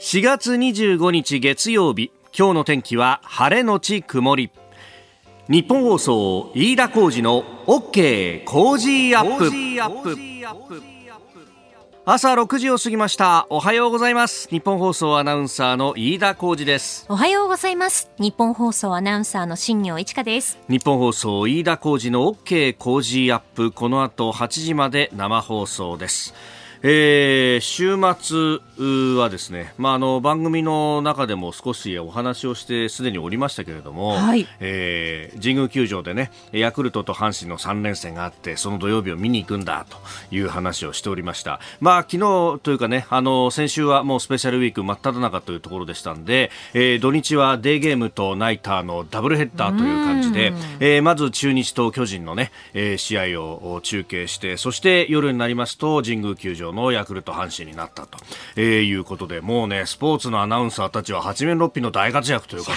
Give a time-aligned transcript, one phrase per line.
[0.00, 4.52] 4月25日月曜日今日の天気は晴れのち曇り。
[5.48, 10.12] 日本放送飯田浩二の OK 工事アップ。
[12.04, 13.48] 朝6時を過ぎました。
[13.50, 14.48] おはようございます。
[14.50, 17.04] 日本放送アナウンサーの飯田浩二です。
[17.08, 18.08] おはようございます。
[18.20, 20.60] 日本放送アナウンサーの新業一華です。
[20.68, 23.72] 日本放送飯田浩二の OK 工事アップ。
[23.72, 26.34] この後8時まで生放送です。
[26.82, 39.96] えー、週末はですね、まあ、あの番組の中でも少しお話をしてすでにおりましたけれども、はい、えー、神宮球場でねヤクルトと阪神の3連戦があってその土曜日を見に行くんだと
[40.34, 58.18] いう話をしておりました、まあ、昨日というかねあの先週はもうスペシャルウィーク真っ只中というところでしたんで、えー、土日はデーゲームとナイターのダブルヘッダーという感じで、えー、まず中日と巨人のね、えー、試合を中継してそして夜になりますと神宮球場のヤクルト阪神になったと、
[58.56, 62.72] えー、いうことでもうねスポーツのアナウンサーたちは八面六臂の大活躍というか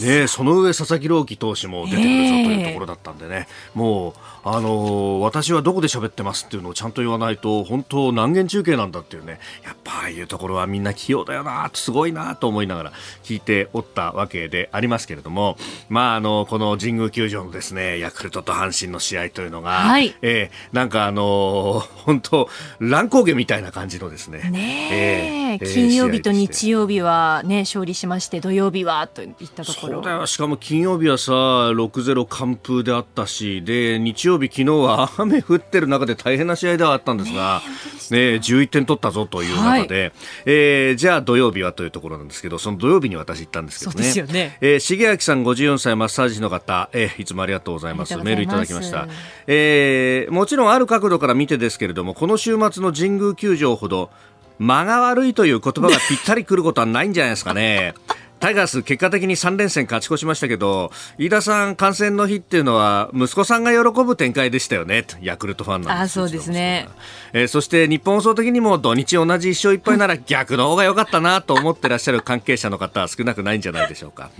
[0.00, 9.38] ね、その上佐々木朗希投手も出てくるぞというところだったんでね、もうあのー、私はどこで喋ってますっていうのをちゃんと言わないと本当何件中継なんだっていうね。
[9.64, 15.56] やっぱああいうところはみんな器用だよなすごいなと思いながら聞いておったわけでありますけれども。
[15.88, 22.48] まああのこの神宮球場のですねヤクルトと阪神の試合というのが、はい、えー、なんかあのー、本当
[22.78, 24.50] 乱高下みたいな感じのですね。
[24.50, 25.42] ね、え。
[25.58, 29.94] ー、金曜日と日曜日はね勝利しまして土曜日はといったところ。
[29.94, 30.26] そうだよ。
[30.26, 37.62] しかも金曜日はさ6-0完封であったしで日曜曜日、昨日は雨降ってる中で大変な試合ではあったんですが、
[38.10, 40.12] ね、ね、11点取ったぞという中で、はい、
[40.46, 43.94] えー、じゃあ土曜日はというところなんですけど、その土曜日に私行ったんですけどね。
[43.94, 44.58] そうですよね。
[44.60, 48.16] えー、重明さん54歳マッサージの方、えー、いつもありがとうございます。
[48.18, 49.08] メールいただきました。
[49.46, 54.10] えー、もちろんある角度から見てですけれども、この週末の神宮球場ほど、
[54.58, 57.94] 間が悪いという言葉がぴったりくることはないんじゃないですかね。
[58.42, 65.06] タイガース結果的に3連戦勝ち越しましたけど飯田さん観戦の日っていうのは息子さんが喜ぶ展開でしたよね。
[65.20, 66.88] ヤクルトファンなんですあそうですね、
[67.32, 74.30] えー、そして日本放送的にも土日同じ1勝1敗なら 逆の方が良かったなと思ってらっしゃる関係者の方は少なくないんじゃないでしょうか。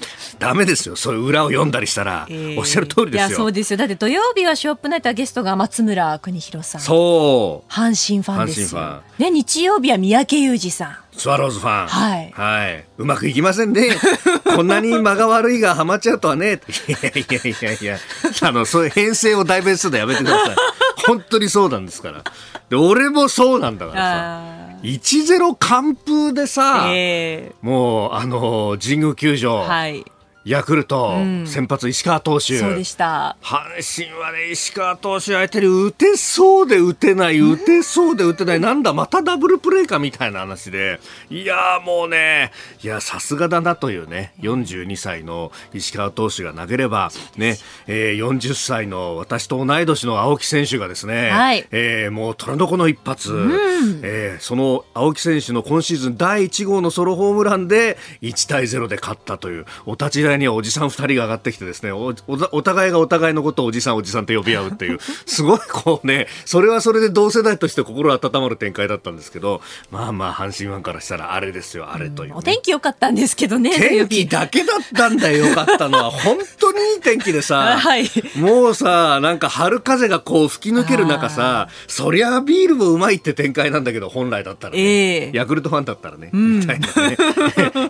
[0.40, 0.96] ダメですよ。
[0.96, 3.28] そういう裏を読んだりしたら、えー、おっしゃる通りですよ。
[3.28, 3.76] いやそうですよ。
[3.76, 6.80] だって土曜日はショップナイターゲストが松村邦弘さん。
[6.80, 7.72] そう。
[7.72, 9.00] 阪神ファンですよ。
[9.18, 11.86] ね日曜日は三宅裕二さんスワローズファン。
[11.88, 12.30] はい。
[12.32, 12.84] はい。
[12.98, 13.90] うまくいきませんね。
[14.56, 16.60] こんなに間が悪いがハマっちゃうとはね。
[16.88, 17.98] いやいやいやいや。
[18.40, 20.56] あの、そういう編成を代弁するのやめてください。
[21.06, 22.24] 本当にそうなんですから。
[22.70, 24.62] で、俺もそうなんだからさ。
[24.82, 29.58] 1-0完封でさ、えー、もう、あの、神宮球場。
[29.58, 30.04] はい。
[30.44, 32.58] ヤクルト、うん、先発石川投手。
[32.58, 33.36] そうでした。
[33.42, 40.98] 阪神はね、石川投手相手に打てそうで打てない、打てそうで打てない、なんだ、またダブルプレーかみたいな話で、
[41.30, 42.50] いやもうね、
[42.82, 64.98] いや、さすがだなというね、42歳の石川投手が投げれば、ね、えー、40歳の私と同い年の青木選手がですね、はい、えー、もう虎の子の一発、うん、えー、その青木選手の今シーズン第1号のソロホームランで1対0で勝ったという、お立ち台にはおじさん2人が上がってきてですねおお互いがお互いのことをおじさんおじさんと呼び合うっていう。
[65.26, 69.60] すごいこうねそれはそれで同世代として心温まる展開だったんですけど
[69.90, 72.32] まあまあ阪神ファンからしたらあれですよあれという、ね。
[72.32, 76.10] うん、お天気良かったんですけどね 天気だけだったんだよよかったのは。
[76.10, 87.16] 本当にいい天気でさ、 はい、もうさなんか春風がこう吹き抜ける中さそりゃビールもうまいって展開なんだけど本来だったらね、えー、ヤクルトファンだったらね、うん、みたいなね。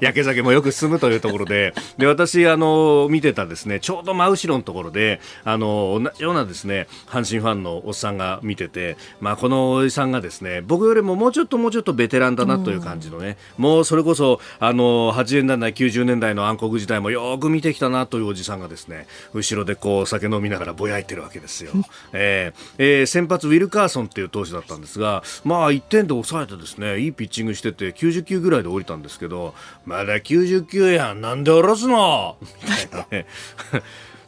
[0.01, 1.75] 焼け酒もよく進むというところで。
[1.99, 21.73] で私あの見てたですねちょうど真後ろのところであの同じようなですね阪神ファンのおっさんが見てて、まあ、このおじさんがですね僕よりももうちょっともうちょっとベテランだなという感じのね、もうそれこそあの80年代90年代の暗黒時代もよく見てきたなというおじさんがですね後ろでこう酒飲みながらぼやいてるわけですよ、
[22.13, 29.55] えーえー、先発ウィルカーソンっていう投手だったんですがまあ1点で抑えてですねいいピッチングしてて90球ぐらいで降りたんですけど
[29.85, 32.22] まだ90球やんなんで下ろすの？
[32.41, 33.27] みたいなね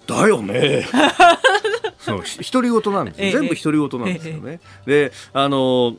[0.07, 0.87] だよね。
[1.99, 5.97] そう独り言なんですよ、全部独り言なんですよね、であの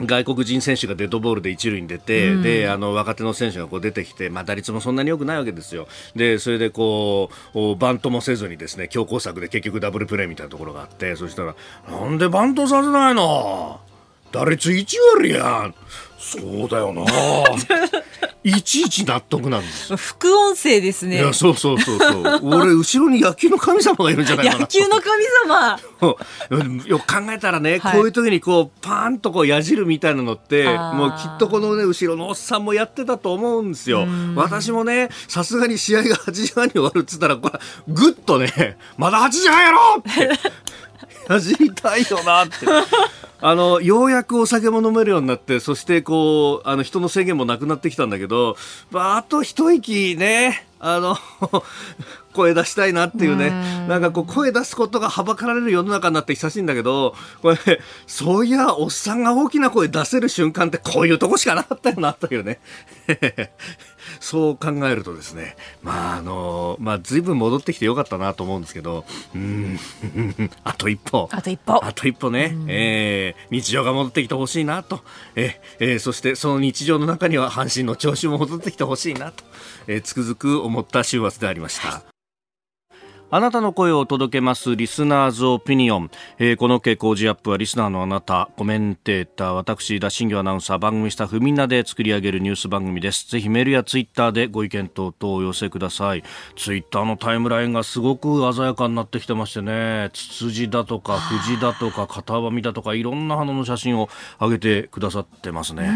[0.00, 5.88] 外国人選手がデッドボールで一塁に出て、うん、であの若手の選手がこう出てきて、まあ、打率もそんなに良くないわけですよ。
[6.14, 11.56] でそれでこうバントもせずにですね強攻策で結局ダブルプレーみたいなところがあってそしたら
[11.90, 13.80] なんでバントさせないの？
[14.30, 14.86] 打率1
[15.16, 15.74] 割やん
[16.18, 17.04] そうだよな。
[18.44, 19.96] いちいち納得なんです。
[19.96, 21.16] 副音声ですね。
[21.16, 22.40] いやそうそうそうそう。
[22.42, 24.60] 俺後ろに野球の神様がいるんじゃないかな。
[24.60, 25.78] 野球の神様。
[26.86, 34.06] よく考えたらね、はい、こういう時にこうパーンとこう矢印みたいなのってもうきっとこのね後ろのおっさんもやってたと思うんですよ。
[34.34, 40.30] 私もねさすがに試合が8時半に終わるっつったらこれぐっとねまだ8時半やろって
[41.28, 42.54] 矢印たいよなって。
[43.40, 48.56] あのようやくお酒も飲めるようになってそしてこうあの人の制限もなくなってきたんだけど、
[48.90, 51.16] まあ、あと一息ねあの
[52.34, 53.50] 声出したいなっていうね
[53.88, 57.58] なんかこう声出すことがはばかられる世の中になって久しいんだけどこれ
[58.06, 62.60] そういやおっさんが大きな声出せる瞬間ってこういうとこしかなかったよなというね
[64.20, 69.78] そう考えるとですね、まああのまあ随分戻ってきてよかったなと思うんですけど、うん、
[70.64, 75.00] あと一歩、あと一歩、あと一歩ね、えー、日常が戻ってきてほしいなと、
[75.34, 79.44] ええー、そしてその日常の中には阪神の調子も戻ってきてほしいなと、
[79.86, 82.17] えー、つくづく思った週末でありました。
[83.30, 93.28] あなたの声を届けますリスナーズオピニオン、えー、この傾向時アップはリスナーのあなたコメンテーター私田新業アナウンサー番組スタッフみんなで作り上げるニュース番組です。
[93.28, 96.24] ぜひメールやツイッターでご意見等々お寄せください。
[96.56, 100.08] ツイッターのタイムラインがすごく鮮やかになってきてましてね。
[100.14, 104.08] ツツジだとか藤だとか片網だとかいろんな花の写真を
[104.40, 105.86] 上げてくださってますね、え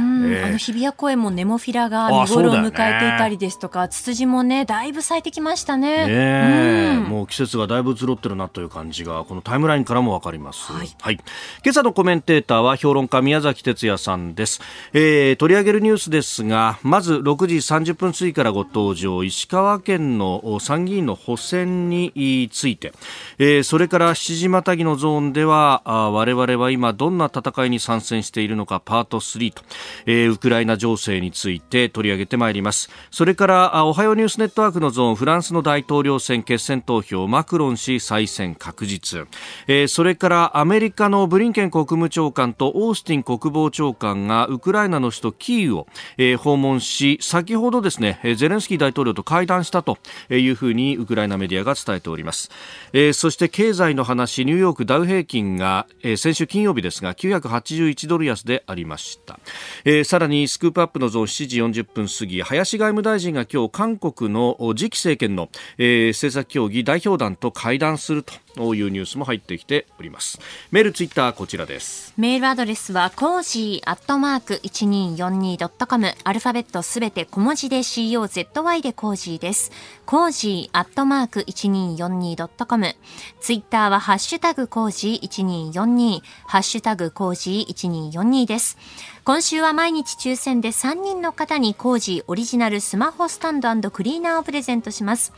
[0.44, 6.06] ー、あの日比谷公園もネモフィラが見頃を迎えていたりですとか、ね、ツツジもねだいぶ咲いてきましたね。
[6.06, 11.20] ね、うん、もう季節がだいぶ移ろってるなという感じがこのタイムラインからもわかります、はい、はい、
[11.64, 14.60] 今朝のコメンテーターは評論家宮崎哲也さんです、
[14.92, 22.92] えー、取り上げるニュースですがまず6時30分過ぎからご登場石川県の参議院の補選について、
[23.38, 29.62] えー、それから7時またぎのゾーンではあ我々は今どんな戦いに参戦しているのかパート3と、
[30.06, 32.90] えー、ウクライナ情勢について取り上げてまいります。
[33.12, 39.26] それからおはようニュースネットワークのゾーンフランスの大統領選決選投票マクロン氏再選確実、
[39.66, 45.86] えー、それからアメリカのブリンケン国務長官とオースティン国防長官がウクライナの首都キーウを、
[46.18, 49.98] えー、訪問し先ほどですねゼレンスキー大統領と会談したと
[50.30, 52.50] いうふうにウクライナメディアが伝えております、
[52.92, 59.38] えー、そして経済の話ニューヨークダウ平均が、えー、先週金曜日ですが981ドル安でありました、
[59.84, 65.48] えー、さらにスクープアップのゾーン7時40分過ぎ林外務大臣が今日韓国の次期政権の、
[65.78, 70.38] えー、政策協議代表団と会談するというニュースも入ってきております。
[70.70, 72.12] メールツイッターこちらです。
[72.16, 79.72] メールアドレスはコージーアットマーク 1242.com アルファベットすべて小文字で COZY でコージーです。
[80.06, 82.94] コージーアットマーク 1242.com
[83.40, 88.78] ツイッターはハッシュタグコージー1242ハッシュタグコージー1242です。
[89.24, 95.32] 今週は毎日抽選で3人の方にコージーオリジナルスマホスタンドクリーナーをプレゼントします。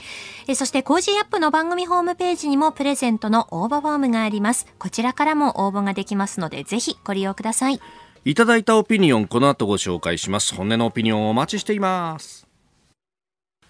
[0.49, 4.67] えそしてコージーアップの番組ホームページにもプレゼントの応募フォームがあります。
[4.79, 7.81] こちらからも応募ができますのでぜひご利用ください。
[8.25, 10.55] いただいたオピニオンこの後ご紹介します。
[10.55, 12.44] 本音のオピニオンお待ちしています。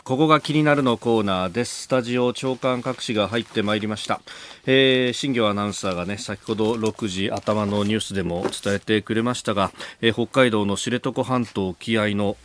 [0.05, 1.85] ここが気になるのコーナーです。
[1.85, 4.21] スタジオ長官各紙が入ってまいりました。
[4.67, 9.73] えー、新業アナウンサーがね、先ほど6時頭のニュースでも伝えてくれましたが、
[10.03, 12.37] えー、北海道の知床半島沖合の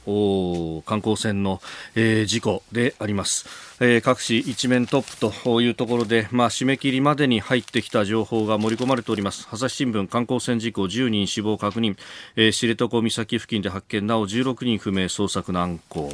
[0.86, 1.60] 観光船の、
[1.96, 3.46] えー、事故であります。
[3.82, 11.96] えー、各紙一面トップというところで、まあ、締め切りまでに入ってきた情報が盛り込まれております朝日新聞観光船事故10人死亡確認、
[12.36, 16.14] えー、知床岬付近で発見なお16人不明捜索難航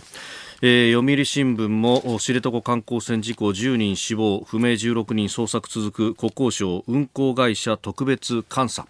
[0.62, 8.88] えー、読売新聞も知床観光船事故10人死亡不明16人捜索続く国交省運航会社特別監査。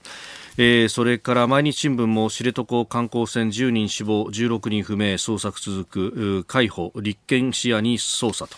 [0.57, 8.55] えー、それから毎日新聞も知床観光船10人死亡16人不明捜索続く海保立件視野に捜査と。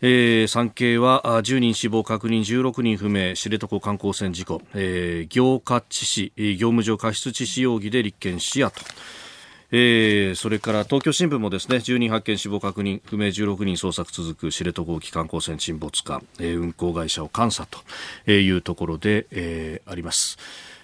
[0.00, 8.80] えー、産経は10人死亡確認16人不明知床観光船事故、えー、業家致死業務上過失致死容疑で立件視野と。
[9.70, 20.38] えー、それから東京新聞もですね10人発見死亡確認不明16人捜索続く知床沖観光船沈没か、えー、運航会社を監査というところで、えー、あります。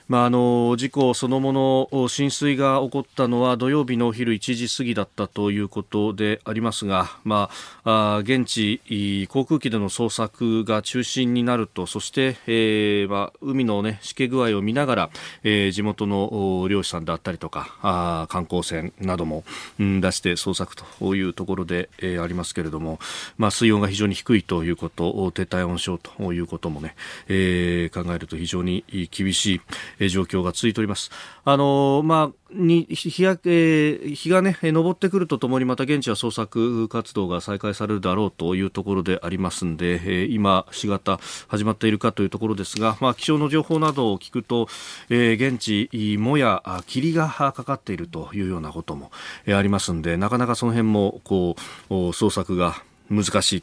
[0.06, 7.49] まあ、あの事故そのもの浸水が起こったのは土曜日のお昼1時過ぎだったということでありますが、ま
[7.84, 15.11] あ、あ現地航空機での捜索が中心になるとそして、えーまあ、海の、ね、しけ具合を見ながら、
[15.42, 19.42] えー、地元の漁師さんであったりとかあ観光船なども、
[19.80, 22.99] うん、出して捜索というところで、えー、ありますけれども、
[23.38, 26.94] まあ、水温が非常に低いということ撤退温床ということもね、
[27.28, 29.61] えー、考えると非常に厳しい。
[29.99, 31.11] え、状況が続いております。
[31.45, 44.69] あの、まあに日や、えー、日がね、昇ってくるとともにまた現地は捜索活動が再開されるだろうというところでありますんで、えー、今、4型始まっているかというところですが、まあ、気象の情報などを聞くと、
[45.09, 49.11] えー、現地、もや霧がかかっているというようなことも、
[49.47, 51.57] え、ありますんで、なかなかその辺も、こ
[51.91, 53.63] う、捜索が難しい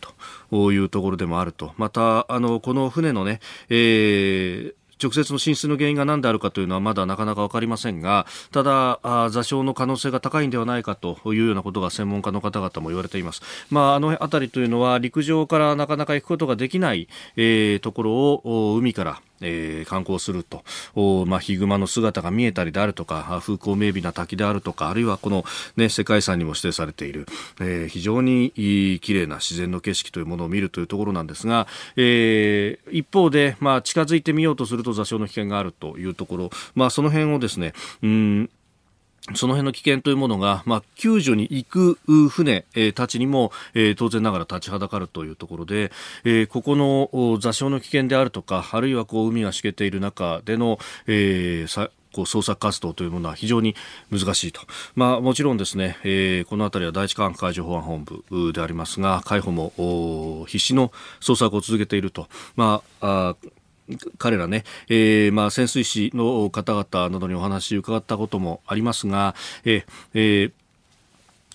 [0.52, 1.74] というところでもあると。
[1.78, 9.00] また、あの、この船のね、えー、直接の浸水の原因が何であるかというのはまだなかなか分かりませんがただ
[9.32, 20.64] 座礁の可能性が高いんではないかというようなことが専門家の方々も言われています、まあ、あの辺りというのは陸上からなかなか行くことができない、えー、ところを海からえー、観光すると、
[20.96, 25.44] おまあ、ヒグマの姿が見えたりであるとか、風光明媚な滝であるとか、あるいはこの、
[25.76, 27.26] ね、世界遺産にも指定されている、
[27.60, 28.52] えー、非常に
[29.02, 38.50] 綺麗な自然の景色というものを見るというところなんですが、えー、一方で、まあ、近づいてみようとすると座礁の危険があるというところ、まあ、その辺をですね、うん
[39.36, 42.00] その辺の危険というものが、まあ、救助に行く
[42.30, 45.92] 船、えー、たちにも、えー、当然ながら立ちはだかるというところで、
[46.24, 53.76] えー、ここの座礁の危険であるとか、あるいはこう海がしけている中での、えー、こう捜索活動というものは非常に
[54.12, 54.62] 難しいと、
[54.96, 63.48] まあ、もちろんですね、えー、この辺りは第一管区海上保安本部でありますが海保も必死の捜索を続けていると、まあ、あ
[64.18, 69.84] 彼らね、えー、まあ潜水士の方々などにお話伺ったこともありますが、えー
[70.14, 70.52] えー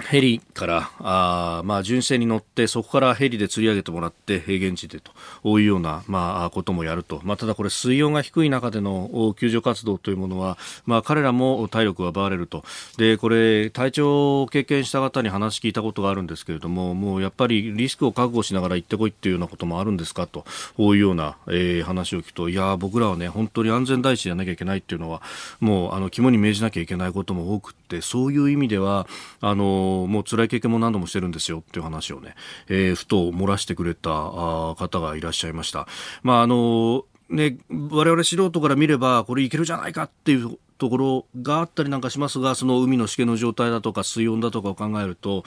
[0.04, 12.62] ヘリからあ、まあ、巡視船に乗ってそこからヘリで釣り上げてもらって現地でというような、まあ、こともやると、まあ、ただこれ水温が低い中での救助活動というものは、まあ、彼らも体力が奪われると。
[12.98, 20.44] でこれ体調を経験した方に話聞いたことがあるんですけれどももうやっぱりリスクを覚悟しながら行ってこいっていうようなこともあるんですかと
[20.78, 25.22] いうような、えー、話を聞くといや僕らはね本当に安全第一でやなきゃいけないっていうのは
[25.60, 29.06] もうあの肝に銘じなきゃいけないことも多くってそういう意味では
[29.40, 32.34] あのもう辛い経験も何度もしてるんですよっていう話をね、
[32.68, 35.86] えー、ふと漏らしてくれた方がいらっしゃいました。
[36.22, 45.44] まああのね、我々素人から見ればこれいけるじゃないかっていうところがあったりなんかしますがその海のしけの状態だとか水温だとかを考えると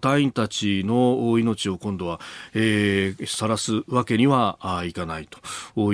[0.00, 2.20] 隊員たちの命を今度は、
[2.54, 5.38] えー、すわけにはいかないと。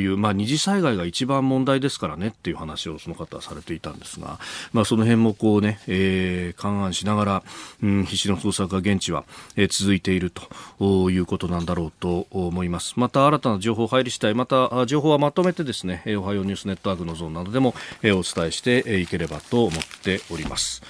[0.01, 4.39] いう、まあ、二次災害が一番問題ですからねっていう話をその方はされていたんですが、
[4.73, 7.43] まあ、その辺もこうね、えー、勘案しながら、
[7.83, 9.25] うん、必死の捜索が現地は、
[9.57, 12.95] えー、続いているということなんだろうと思います。
[12.97, 20.83] また新たな情報入り次第また情報はまとめてですねおはようニュースネットワークのゾーンなどでも、えー、お伝えしていければと思っております。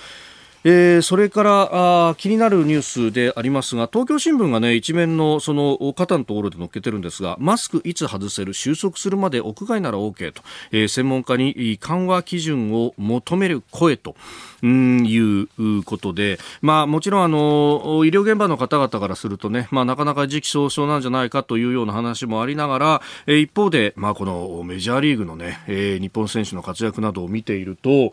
[0.68, 10.42] えー、それからあ気になるニュースでありますが東京新聞が、ね、一面のその肩のところで載っけてるんですがマスクいつ外せる収束するまで屋外なら OK と、
[10.73, 14.16] えー、専門家に緩和基準を求める声と。
[14.62, 22.78] うんいうことで、まあ、もちろんあの医療現場の方々からするとね、まあ、なかなか時期尚早なんじゃないかというような話もありなが
[23.26, 28.12] ら、一方で、まあ、このメジャーリーグのね、えー、日本選手の活躍などを見ていると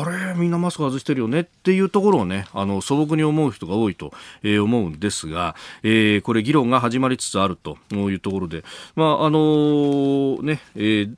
[0.00, 11.14] あれみんなマスク外してるよねっていうところをねあの素朴に思う人が多いと、えー、思うんですが、えー、これ議論が始まりつつあるというところでまああのー、ね、えー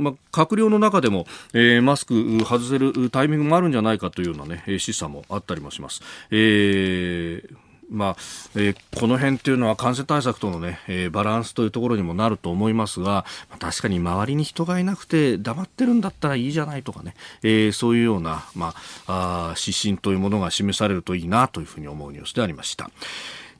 [0.00, 6.00] ま、閣僚の中でも、えー、マスク外せるタイミングもあるんじゃないかというようなね、示唆もあったりもします。
[6.30, 8.16] えーまあ
[8.54, 18.74] えー、この辺っていうのは感染対策とのね、えー、バランスというところにもなると思いますが、まあ、確かに周りに人がいなくて黙ってるんだったらいいじゃないとかね、えー、そういうような、ま
[19.06, 22.90] あ、あ指針というものが示されるといいなというふうに思うニュースでありました。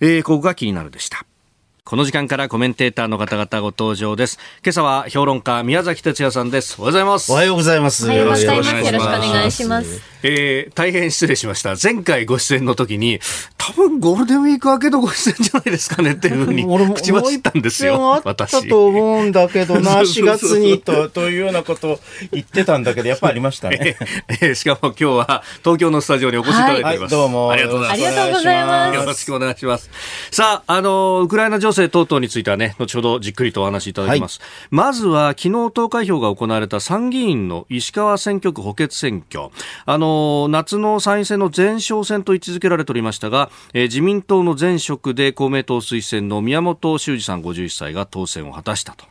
[0.00, 1.26] えー、ここが気になるでした。
[1.84, 4.38] この時間からコメンテーターの方々ご登場です。
[4.64, 6.80] 今朝は評論家宮崎哲也さんです。
[6.80, 7.32] おはようございます。
[7.32, 8.06] おはようございます。
[8.12, 10.09] よろしくお願いします。
[10.22, 11.74] えー、大変失礼しました。
[11.80, 13.20] 前回ご出演の時に、
[13.56, 18.20] 多分ゴールデンウィーク明けのご出演じゃないですかねっていうふうに口走ったんですよ。
[18.24, 18.54] 私。
[18.54, 22.00] あったと思うんだけどな、4月にと、 というようなことを
[22.32, 23.96] 言ってたんだけど、やっぱありましたね。
[24.28, 27.14] えー、しかも今日は東京のスタジオにお越しいただいております。
[27.14, 27.50] はい、どうも。
[27.50, 28.06] ありがとうございます。
[28.06, 28.94] ありがとうございます。
[28.96, 29.90] よろしくお願いします。
[30.30, 34.40] さあ、あの、ウクライナ情勢等々についてはね、後ほどじっくりとお話しいただきます。
[34.40, 39.50] はい、まずは、昨日投開票が行われた参議院の石川選挙区補欠選挙。
[39.86, 40.09] あの、
[40.50, 49.04] 夏の参院選の前哨戦と位置づけられておりましたが、えー、自民党の前職で公明党推薦の宮本修二さん51歳が当選を果たしたと。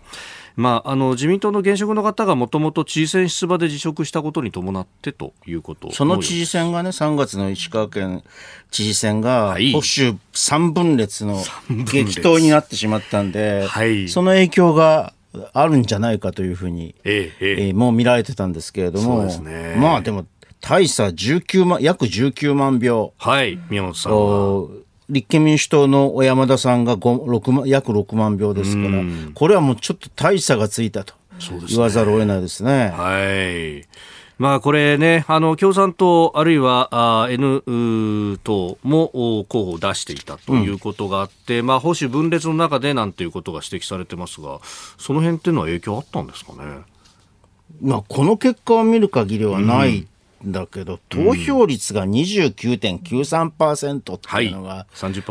[0.60, 8.24] まあ、あの自民党の現職の方がもともと知事選出馬で辞職したことに伴ってということその知事選がね、3月の石川県
[8.70, 15.14] 知事選が、保守3分裂の激闘になってしまったんで、はい、その影響が
[15.54, 20.26] あるんじゃないかというふうに、えええー、もう見られてたんですけれども、ね、まあでも、
[20.62, 23.14] 大差19万、約19万票。
[23.18, 31.16] はい、宮本さん立憲民主党の小山田さんが6万約6万票ですから、これはもうちょっと大差がついたと
[31.68, 32.90] 言わざるを得ないですね。
[32.90, 33.88] はい
[34.38, 37.62] まあこれね、あの共産党あるいはあ N
[38.42, 44.62] 党も候補を出していたということがあって、うん、まあ保守分裂の中でなんていうことが指摘されてますが、
[44.98, 46.60] その辺っていうのは影響あったんですかね？
[47.82, 50.08] まあこの結果を見る限りはない
[50.46, 54.78] だけど、投票率が29.93%っていうのが、う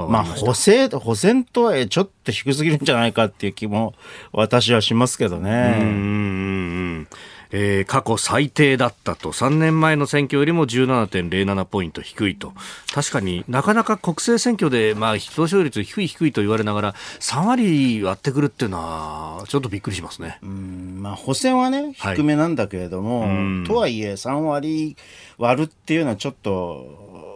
[0.09, 3.95] ん、まあ、補正、補選とはちょっと低すぎるんじゃないかっていう気も
[4.33, 5.79] 私はしますけどね。
[5.81, 7.09] うん
[7.51, 9.33] えー、過去最低だったと。
[9.33, 12.53] 3年前の選挙よりも17.07ポイント低いと。
[12.93, 20.39] 確かになかなか国政選挙で、まあ、投票率低い低いと言われながら3割割ってくるっていうのはちょっとびっくりしますね。
[20.43, 24.97] うんまあ補選はね低めなんだけれども、はい、とはいえ3割
[25.39, 27.28] 割るっていうのはちょっと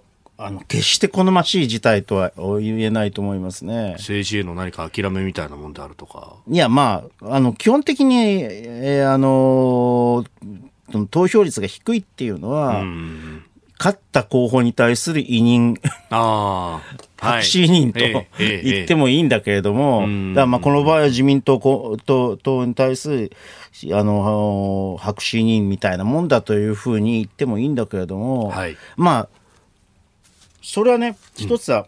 [0.45, 3.95] あの、決して好ましい事態とは言えないと思いますね。
[3.99, 6.37] 政治への何か諦めみたいなもんであるとか。
[6.49, 10.25] いや、まあ、あの、基本的に、えー、あの
[11.11, 12.85] 投票率が低いっていうのは、
[13.79, 15.77] 勝った候補に対する委任、
[16.11, 16.81] あ
[17.19, 18.01] 白紙委任と
[18.39, 21.59] 言ってもいいんだけれども、だまあこの場合は自民党
[21.99, 23.33] 党に対する
[23.93, 29.42] あの白紙委任みたいなもんだというふうに言ってもいいんだけれども、はい、まあ
[30.62, 31.87] それはね、一つは、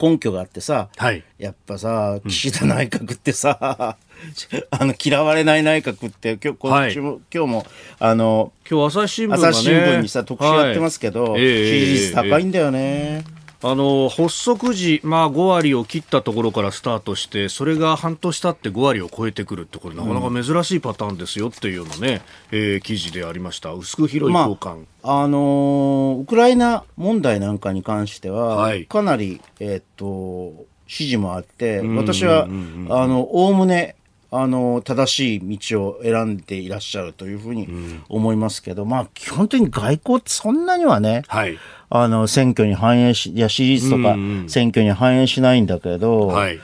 [0.00, 3.96] 根拠があってさ、はい、やっぱさ、岸田内閣ってさ、
[4.70, 7.66] あの嫌われない内閣って今日今日も、はい、今日も
[7.98, 12.78] あの今日朝日新聞、ね、朝日新聞にさ特集やってますけど、はい、支持率高いんだよね。
[12.78, 22.22] えーえーあの発足時、まあ、5割を切ったところからスタートしてそれが半年経って5割を超えてくるってこれなかなか珍しいパターンですよっていうようなね、
[22.52, 23.72] うん、えー、記事でありました。
[23.72, 33.95] 薄く広い交換、まあ、あのー、ウクライナ問題なんかに関しては、はい、かなり、えー、っと支持もあって私はおおむね
[34.30, 37.68] あの正しい道を選んでいらっしゃるというふうに
[38.08, 41.58] 思いますけど、うん、まあ基本的に外交ってそんなにはね、はい、
[41.90, 44.16] あの選挙に反映しいや支持率とか
[44.48, 46.58] 選挙に反映しないんだけど、はい、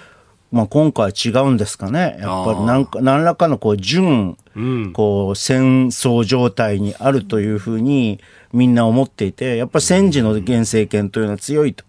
[0.53, 2.61] まあ、今回違うんですかねやっぱり。
[2.65, 8.21] 何か何らかのこう準、うん、こう戦争状態にあるというふうに
[8.53, 11.85] みんな思っていてやっぱり戦時の現政権というのは強いと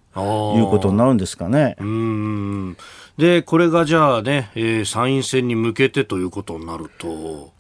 [0.56, 1.76] いうことになるんですかね。
[1.80, 2.78] うん
[3.18, 7.54] で、これがじゃあね、えー、参院選に向けてということになると、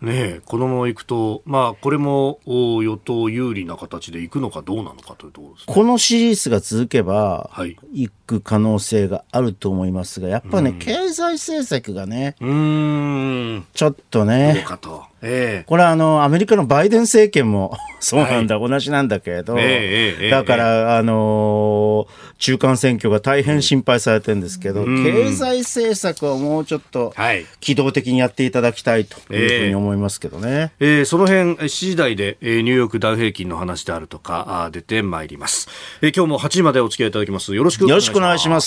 [0.00, 13.66] ねこのままいくと、まあ、これも与党有利な形でいくのかどうなのかというところです、ね、この支持率が続けば、はい、いく可能性があると思いますが、やっぱね、経済政策がね、うん。
[13.74, 15.09] ちょっとね、どうかと。
[15.22, 27.14] えー、これはあの、アメリカのバイデン政権も そうなんだ、はい、同じなんだけれど、えー、だから、あのー、中間選挙が大変心配されてるんですけど、経済政策をもうちょっと
[27.60, 30.72] 機動的にやっていただきたいというふうに思いますけどね。
[30.80, 35.68] えー、えー、その辺、7時台で、えー、ニューヨークダウ平均の話であるとか、あ出てまいります。
[36.00, 37.54] えー、今日も8時までお付き合いいただきます。
[37.54, 38.14] よろしくお願いします。
[38.14, 38.60] よろしくお願いしま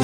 [0.00, 0.03] す。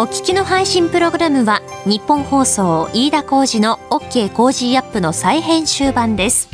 [0.00, 6.48] お聞きの配信プログラムはニッポン放送飯田浩司の OK コージーアップの再編集版です。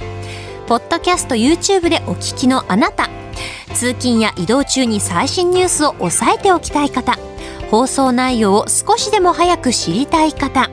[0.67, 3.11] ポッドキャスト YouTube でお聞きのあなた、
[3.75, 7.19] 通勤や移動中に最新ニュースを押さえておきたい方、
[7.71, 10.71] 放送内容を少しでも早く知りたい方、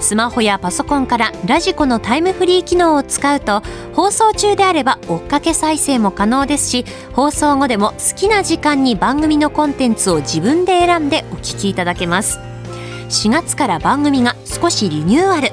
[0.00, 12.38] スマホやパソコンからラジコのタイムフリー機能を使うと放送中であれば追っかけ再生も可能ですし放送後でも好きな時間に番組のコンテンツを自分で選んでお聞きいただけます。
[13.10, 15.48] 4月から番組が少しリニューアル。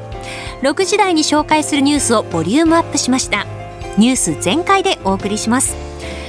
[0.62, 3.46] 6時台に紹介するニュースをボリュームアップしました。
[3.98, 5.76] ニュース全開でお送りします。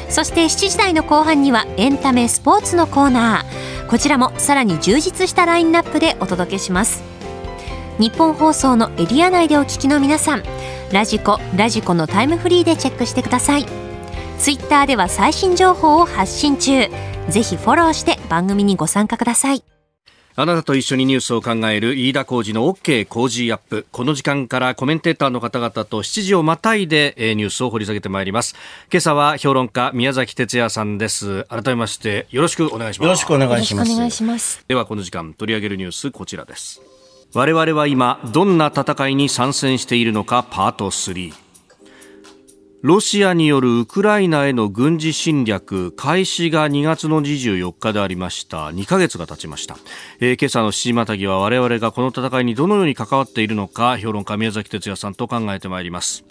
[0.08, 3.88] そして7時台の後半にはエンタメスポーツのコーナー。
[3.88, 7.17] こちらもさらに充実したラインナップでお届けします。
[7.98, 10.44] 日本放送のエリア内でお聞きの皆さん
[10.92, 13.66] ラジコラジコのタイムフリーでチェックしてください
[14.38, 16.88] ツイッターでは最新情報を発信中
[17.28, 19.64] ぜひフォローして番組にご参加ください
[20.36, 23.88] あなたと一緒にニュースを考える飯田浩二の OK 工事アップ。
[23.90, 28.54] この時間からコメンテーターの方々と7時をまたいでニュースを掘り下げてまいります。
[28.92, 31.42] 今朝は評論家宮崎哲也さんです。
[31.48, 33.06] 改めましてよろしくお願いします。
[33.06, 33.64] よろしくお願い
[34.12, 34.64] します。
[34.68, 36.80] ではこの時間取り上げるニュースこちらです。
[37.34, 41.32] 我々は今どんな戦いに参戦しているのかパート3
[42.80, 48.68] ロシアによるウクライナへの軍事侵略開始が2月の24日でありました。
[48.68, 49.76] 2ヶ月が経ちました、
[50.20, 56.24] えー、今朝の七またぎは我々がこの戦いにどのように関わっているのか評論家宮崎哲也さんと考えてまいります。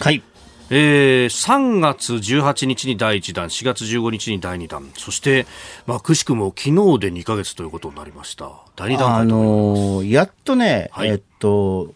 [0.00, 0.22] はい。
[0.70, 5.46] えー、3月18日に第1弾、4月15日に第2弾、そして、
[5.86, 8.50] まあ、くしくも昨日で2か月ということになりました。
[8.76, 11.92] 第2弾あのー、やっとね、はい、えっと、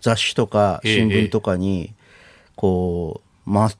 [0.00, 1.94] 雑誌とか新聞とかに、
[2.54, 3.76] こう、まっ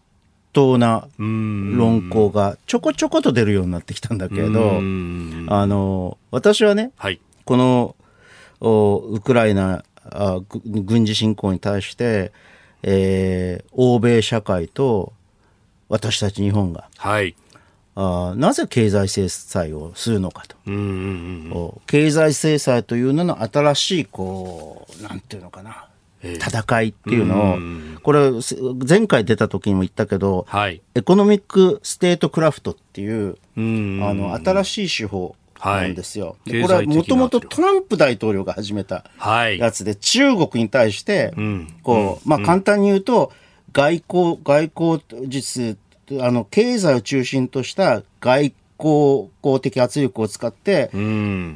[0.52, 7.94] とうな論考がちょこちょこと出るようになってきたんだけど、あの、私はね、はい、この
[8.60, 12.32] おウクライナあ軍事侵攻に対して、
[12.82, 15.12] えー、欧米社会と
[15.88, 17.36] 私たち日本が、はい、
[17.94, 20.56] あなぜ経済制裁をするのかと、
[21.86, 25.88] 経済制裁というのの新しいこうなんていうのかな。
[26.22, 27.58] 戦いっていうのを、
[28.02, 28.30] これ、
[28.88, 35.36] 前回出た時にも言ったけど、はい、 economic statecraft っていう、あの、新しい手法
[35.66, 36.36] なんですよ。
[36.46, 39.04] はい、これはもともとトランプ大統領が始めた
[39.58, 41.34] やつで、中国に対して、
[41.82, 43.32] こう、まあ簡単に言うと、
[43.72, 45.76] 外交、外交実、
[46.20, 50.90] あの、経済を中心とした外交的圧力を使って、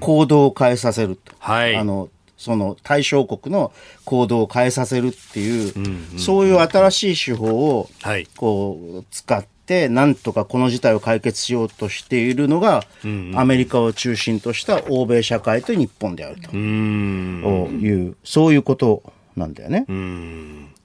[0.01, 1.33] 行動を変えさせると。
[1.39, 3.71] はい、あのその対象国の
[4.07, 7.91] 行動を変えさせるっていう、そういう新しい手法を
[8.37, 16.57] こう使って、なんとかこの事態を解決しようとしているのが、うんうん、アメリカを中心とした欧米社会と日本であると。
[16.57, 19.03] いう、そういうこと
[19.37, 19.87] なんだよね。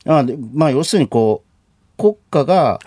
[0.06, 1.44] あまあ、要するにこ
[1.98, 2.80] う、国家が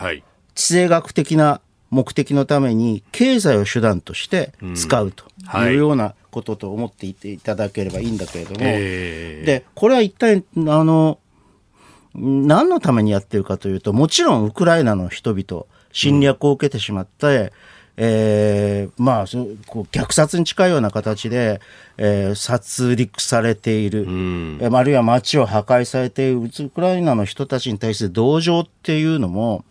[0.54, 5.24] 地政学的な目的のために経済を手段として使うと
[5.58, 7.38] いうようなことと思っていてい。
[7.38, 11.18] ただければいいんだけれども、えー、で、これは一体、あの、
[12.14, 17.50] 何のためにやってるかというと、もちろんウクライナの人々、侵略を受けてしまって、うん、
[17.96, 19.24] えー、まあ
[19.66, 21.60] こう虐殺に近いような形で、
[21.96, 29.64] えー、殺戮されている、うん、あるいは街を破壊されているウクライナの人たちに対する同情っていうのも、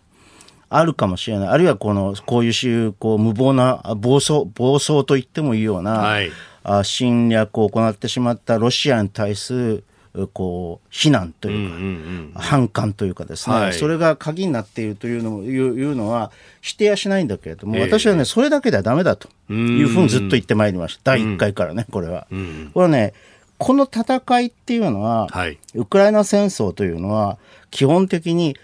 [0.70, 1.48] あるかもしれない。
[1.48, 2.50] あるいはこの、こうい
[2.86, 6.30] うこう無謀な暴走、暴走と言ってもいいような、はい、
[6.62, 9.84] あ侵略を行ってしまったロシアに対する
[10.32, 22.26] こう非難というか、反感というかですね、はい、それが鍵になっているというのいういうのは否定はしないんだけれども、えー、私はねそれだけではだめだというふうにずっと言ってまいりました、第1回からねこれは。
[22.30, 23.14] うんうん、これはね
[23.58, 27.38] この戦いっていうのは、はい、ウクライナ戦争というのは
[27.70, 28.56] 基本的に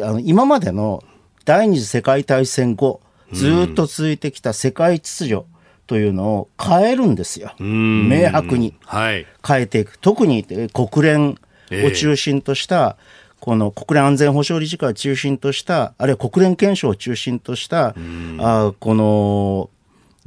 [0.00, 1.04] あの今までの
[1.44, 3.00] 第二次世界大戦後
[3.32, 5.46] ずっと続いてきた世界秩序、
[5.92, 7.52] というのを変えるんですよ。
[7.58, 8.72] 明白に。
[8.90, 9.26] 変
[9.60, 9.88] えていく。
[9.88, 11.38] はい、特に国連
[11.70, 17.94] を中心とした、えー、この国連安全保障理事会を中心とした、あるいは国連憲章を中心とした、
[18.38, 19.68] あこの、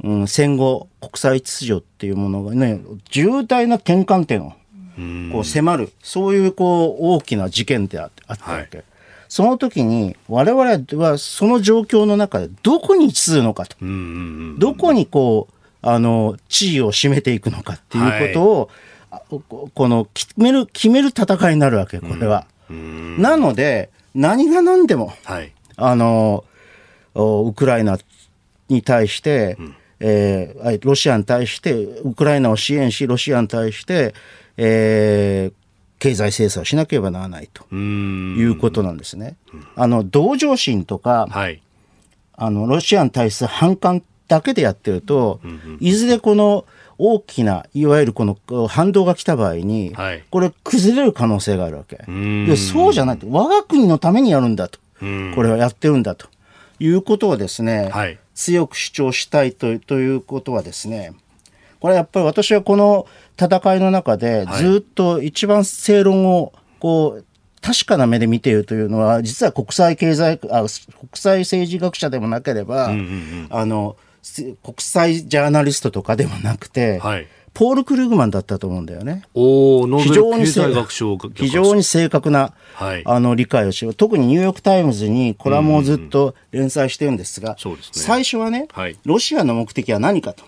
[0.04, 4.52] うん、戦後国際秩序っていうものがね、重大な転換点を
[5.32, 8.76] こう迫る、そういうこう大きな事件であったわけ。
[8.76, 8.86] はい。
[9.28, 13.74] その時に我々はその状況の中でどこに位置するのかと、
[14.60, 15.55] どこにこう
[15.88, 18.70] あの、地位を占めていくのかっていうことを、
[19.08, 19.40] はい、
[19.72, 22.46] この決める、決める戦いになるわけ、これは。
[22.68, 26.42] なので、何が何でも、はい、あの、
[27.14, 27.98] ウクライナ
[28.68, 34.12] に対して、うん、えー、ロシアに対して、ウクライナを支援し、ロシアに対して、
[34.56, 39.36] えー、経済制裁をしなければならないということなんですね。
[39.76, 41.62] あの同情心とか、はい、
[42.34, 45.40] あのロシアに対する反感だけでやってると、
[45.80, 46.64] いずれこの
[46.98, 49.94] 大きな、いわゆるこの反動が来た場合に、
[50.30, 51.96] これ崩れる可能性があるわけ。
[52.06, 53.26] でそうじゃないと。
[53.30, 54.78] 我が国のためにやるんだと。
[55.00, 55.04] こ
[55.42, 56.28] れはやってるんだと。
[56.78, 61.12] いうことをですね、はい、強く主張したいとということはですね、
[61.80, 63.06] これやっぱり私はこの
[63.40, 67.24] 戦いの中でずっと一番正論をこう
[67.62, 70.68] 確かな目で見ているというのは実は国際経済あ国
[71.14, 72.90] 際政治学者でもなければ、
[73.50, 73.96] あの
[74.62, 79.22] 国際ジャーナリストとかでもなくて、はい、ポール・クルグマンだったと思うんだよね。
[79.34, 90.44] お非常に非常に正確な、はい、あの理解をし特にニューヨーク・タイムズにコラムをずっと連載してるんですが、うんうん、最初はね、はい、ロシアの目的は何かと。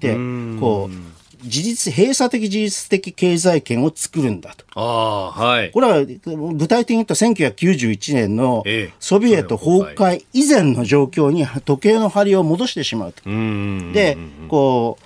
[0.00, 0.14] で、
[0.60, 4.64] こう、事実、閉鎖的事実的経済圏を作るんだと。
[4.74, 5.70] あはい。
[5.70, 8.64] これは具体的に言うと1991年の
[9.00, 13.22] ソビエト崩壊以前の状況に時計の針を戻してしまうと。
[13.24, 14.16] で、
[14.48, 15.04] こう、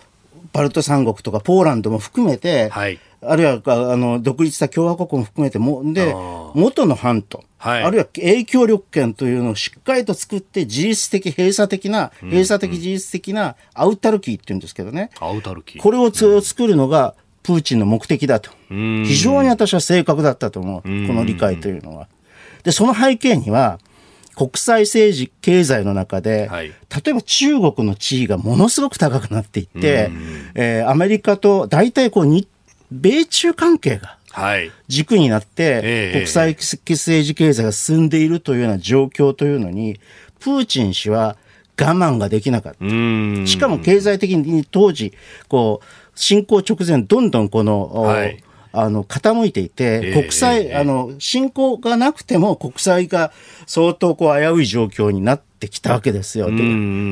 [0.52, 3.60] バルト三国とかポーランドも含めて、はい、あるいは
[3.92, 6.14] あの独立した共和国も含めても、で、
[6.54, 15.10] 元の藩と、はい、あるいは影響力圏というのをしっかりと作って、自律的、閉鎖的な、閉鎖的自律的なアウタルキーっていうんですけどね。
[15.20, 15.82] アウタルキー。
[15.82, 18.50] これを作るのが、プーチンの目的だと。
[18.68, 20.82] 非常に私は正確だったと思う。
[20.82, 22.08] この理解というのは。
[22.62, 23.78] で、その背景には、
[24.36, 26.74] 国際政治、経済の中で、はい、例
[27.08, 30.10] えば中国の地位がものすごく高くなっていって、
[30.54, 32.48] えー、アメリカと大体こうに、
[32.90, 34.18] 米中関係が
[34.88, 40.00] 軸になって、国際政治経済が進んでいるというような状況というのに、
[40.38, 41.36] プーチン氏は
[41.78, 43.46] 我慢ができなかった。
[43.46, 45.12] しかも経済的に当時、
[45.48, 53.32] こう、侵攻直前、どんどんこの、はいあの、傾いていて、国際、あの、侵攻がなくても国際が
[53.66, 56.46] 相当こう危うい状況になってきたわけですよ。
[56.46, 56.56] で、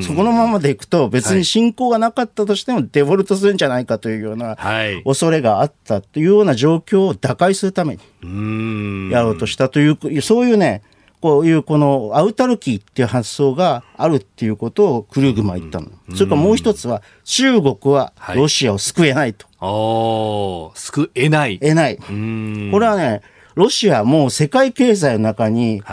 [0.01, 4.57] そこのままでいくと別に侵攻がなかったとしてもデフォルトするんじゃないかというような
[5.03, 10.81] 恐れがあったというような状況を打開するためにやろうとしたという、そういうね、
[11.21, 15.87] こういうこのアウタルキーっていう発想があるっていうことをクルーグマン言ったの。
[16.15, 19.45] それからもう一つは中国はロシアを救えないと。
[19.59, 21.59] はい、救えない。
[21.61, 21.97] えない。
[21.97, 23.21] これはね、
[23.55, 25.83] ロシアも世界経済の中に、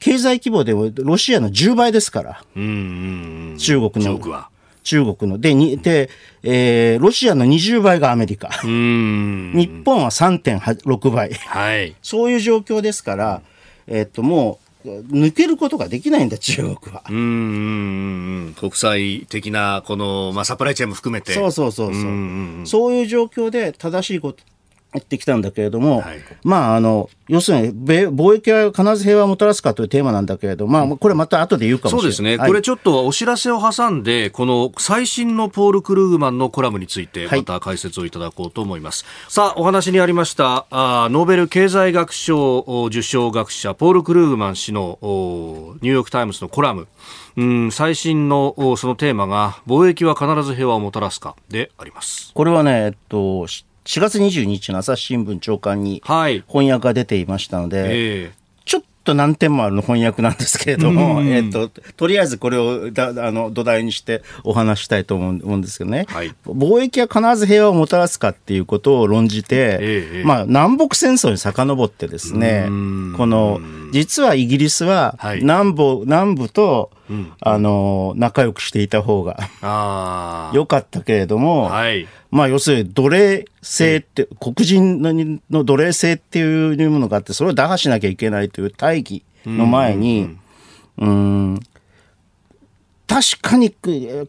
[0.00, 2.42] 経済規模でロシアの10倍ですから。
[2.54, 3.58] 中国の。
[3.58, 4.48] 中国は。
[4.82, 5.38] 中国の。
[5.38, 6.10] で、にで、
[6.42, 8.48] えー、ロシアの20倍がアメリカ。
[8.62, 8.66] 日
[9.84, 11.32] 本は3.6倍。
[11.34, 11.94] はい。
[12.02, 13.42] そういう状況ですから、
[13.88, 17.02] えっと、もう、抜けることができないんだ、中国は。
[17.08, 21.32] うん国際的な、この、まあ、サプライチェーンも含めて。
[21.32, 22.66] そうそうそうそう。
[22.66, 24.42] そういう状況で正しいこと
[24.96, 32.02] 言ってきたんだけれども、はい、まあ、あの、要するに、貿易は必ず平和をもたらすかというテーマなんだけれど、まあ、これまた後で言うかもしれない。
[32.02, 32.36] そうですね。
[32.36, 39.04] はい、これちょっとお知らせを挟んで、この最新のポール・クルーグマンのコラムについて、また解説をいただこうと思います。
[39.04, 46.86] はい、さあ、お話にありました、あノーベル経済学賞受賞学者、ポール・クルーグマン氏のニューヨーク・タイムズのコラム。
[47.36, 52.30] うん、最新のそのテーマが、貿易は必ず平和をもたらすかであります。
[52.32, 53.46] これはね、えっと、
[53.86, 57.94] 4月22日の朝日新聞長官に翻訳が出ていましたので、はいえ。
[58.26, 58.30] ー、
[58.64, 72.70] ちょっと難点もあるの翻訳なんですけれども、えっと、とりあえずこれをだあの土台にしてお話したいと思うんですけどね、はい、貿易は必ず平和をもたらすかっていうことを論じて、えー、まあ、南北戦争に遡ってですね、こ
[73.26, 73.60] の、
[73.92, 79.38] 実はイギリスは南部、はい、南部と、うん、あの、仲良くしていた方が
[80.52, 82.06] 良かったけれども、はい。
[82.30, 85.00] まあ要するに奴隷制って、黒人
[85.50, 90.36] の奴隷制っていうものがあって、それを打破しなきゃいけないという大義の前に、
[90.98, 91.60] うん、
[93.06, 93.70] 確かに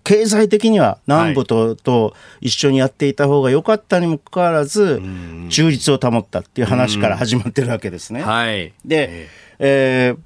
[0.03, 5.01] 経済的には南部と,、と一緒にやっていた方が良かったにもかかわらず、
[5.49, 8.21] 中立を保ったっていう話から始まってるわけですね。
[8.21, 9.27] はい、で、
[9.59, 10.17] えー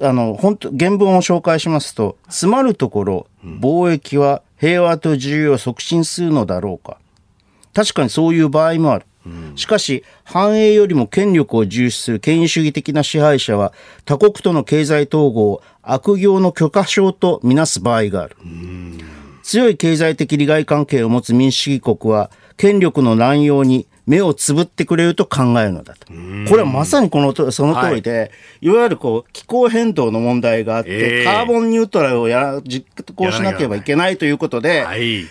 [0.00, 6.98] あの、本当原文を紹介しますと、詰まるところ、貿易は平和と自由を促進するのだろうか。
[7.74, 9.06] 確かにそういう場合もある。
[9.56, 13.72] しかし、繁栄よりも権力を重視する権威主義的な支配者は、
[14.04, 18.36] 他国との経済統合を悪行の許可証とみなす場合がある。
[19.42, 26.06] 強い経済的利害関係を持つ民主主義国は、権力の乱用に目をつぶってくれると考えるのだと。
[26.48, 28.30] これはまさにこのとその通りで、はい、
[28.62, 35.26] いわゆるこう気候変動の問題があって、えー、カーボンニュートラルをや実行しなければいけないということで、はい、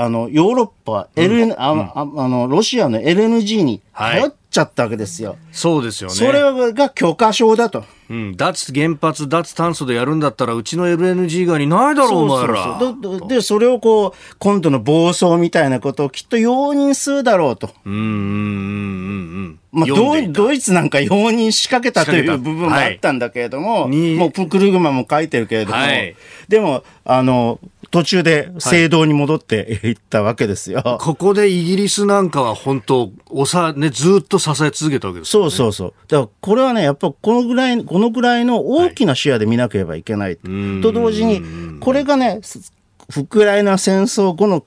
[0.00, 5.30] あの、ヨーロッパ、LN、うん、あの、ああの、ロシアの LNG に頼っちゃったわけですよ。
[5.30, 6.14] はい、そうですよね。
[6.14, 7.84] それが許可証だと。
[8.08, 12.80] うん、脱原発、脱炭素でやるんだったら、うちの LNG 以外にないだろう、お前ら。
[13.26, 17.70] で、それをこう、今度の暴走みたいなことをきっと容認するだろうと。
[17.84, 18.12] うん、うん、うん、う
[19.48, 19.60] ん。
[19.72, 26.14] まあド、ドイツなんか容認しかけたという部分もあったんだけれども、はい、もうプクルグマも書いてるけれども、はい、
[26.48, 27.58] でも、あの、
[27.90, 30.82] 途中で正道に戻っていったわけですよ。
[30.84, 35.94] はい、ここでイギリスなんかは本当、おさ、ね、ずっと支え続けたわけです、ね、そうそうそう。
[36.08, 40.38] だからこれはね、やっぱこのぐらい、このぐらいの大きな視野で見なければいけない。
[40.42, 42.40] はい、と同時に、これがね、
[43.16, 44.64] ウクライナ戦争後の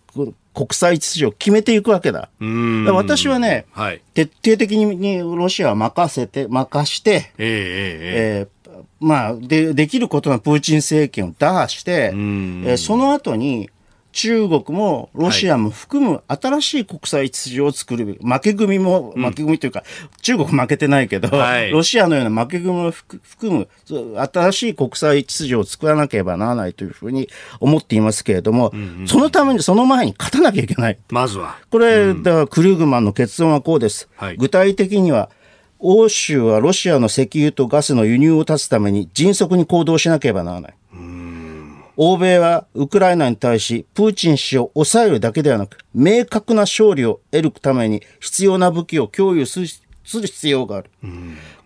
[0.54, 2.30] 国際秩序を決めていくわけだ。
[2.40, 8.61] だ私はね、はい、徹底的にロシアは任せて、任して、えー、えー、えー
[9.00, 13.70] まあ、で、できることのプーチン政権を打破して、えー、その後に、
[14.12, 19.84] 中国もロシアも含む新しい国際秩序を作る負け組も、負け組というか、
[20.22, 30.98] 中国負けてないけど、はい、ロシアのような負け組も含む、新しい国際秩序を作らなければならないというふうに思っていますけれども、うんうん、そのために、その前に勝たなきゃいけない。
[31.10, 31.58] まずは。
[31.70, 34.10] これ、うん、だからクルーグマンの結論はこうです。
[34.16, 35.30] はい、具体的には、
[35.82, 40.74] 欧州はロシアの石油とガスの輸入を断つために迅速に行動しなければならない。
[41.98, 49.60] 欧米はウクライナに対しプーチン氏を抑えるだけではなく明確な勝利を得るために必要な武器を供与す
[50.20, 50.90] る必要がある。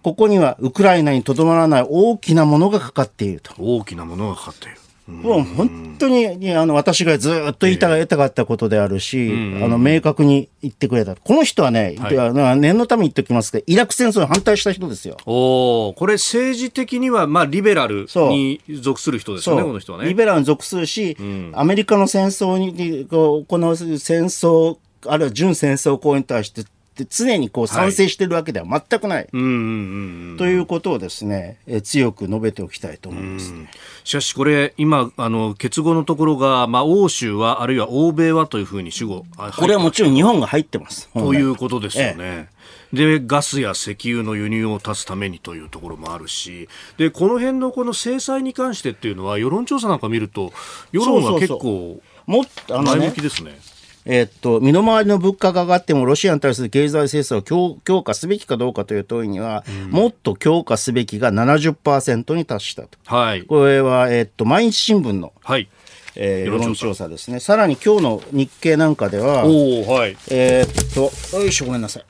[0.02, 3.54] ここにはウクライナにとどまらない大きなものがかかっていると。
[3.58, 4.78] 大きなものがかかっている。
[5.08, 7.88] もう本当にあの私がずっと言いた
[8.18, 11.16] かったことであるし、えー、あの明確に言ってくれた。
[11.16, 12.12] この人はね、は
[12.56, 15.18] い、念のために言っておきますけど、イラク戦争に反対した人ですよ。
[15.28, 20.10] おこれ政治的には、まあ、リベラルに属する人ですよね、この人はね。
[20.10, 26.64] リベラルに属するし、うん、アメリカの戦争に行う戦争、あるいは準戦争行為に対して
[27.04, 29.28] って常にこう賛成してるわけでは全くない。
[29.28, 33.70] ということをですね、え強く述べておきたいと思います、ね、
[34.06, 39.26] しかしこれ、今、あの、結合のところが、まあ、欧州は、あるいは欧米はというふうに主語。
[39.58, 41.10] これはもちろん日本が入ってます。
[41.14, 42.14] ということですよね。
[42.18, 42.56] ええ
[42.94, 50.54] でガスや石油の輸入を断つためにというところもあるしでこの辺のこの制裁に関してっていうのは世論調査なんか見ると
[50.92, 53.60] 世論が結構前向きですね。
[54.06, 62.98] えー、っと、身の回りの物価が上がってもロシアに対する経済制裁を強強化すべきかどうかという問いには、うん、もっと強化すべきが70%に達したと。
[63.06, 63.44] はい。
[63.44, 65.68] これは、えー、っと、毎日新聞の、はい。
[66.16, 67.40] えー、世論調査ですね。
[67.40, 70.16] さらに今日の日経なんかでは、おはい。
[70.30, 72.06] えー、っと、よいしょ、ごめんなさい。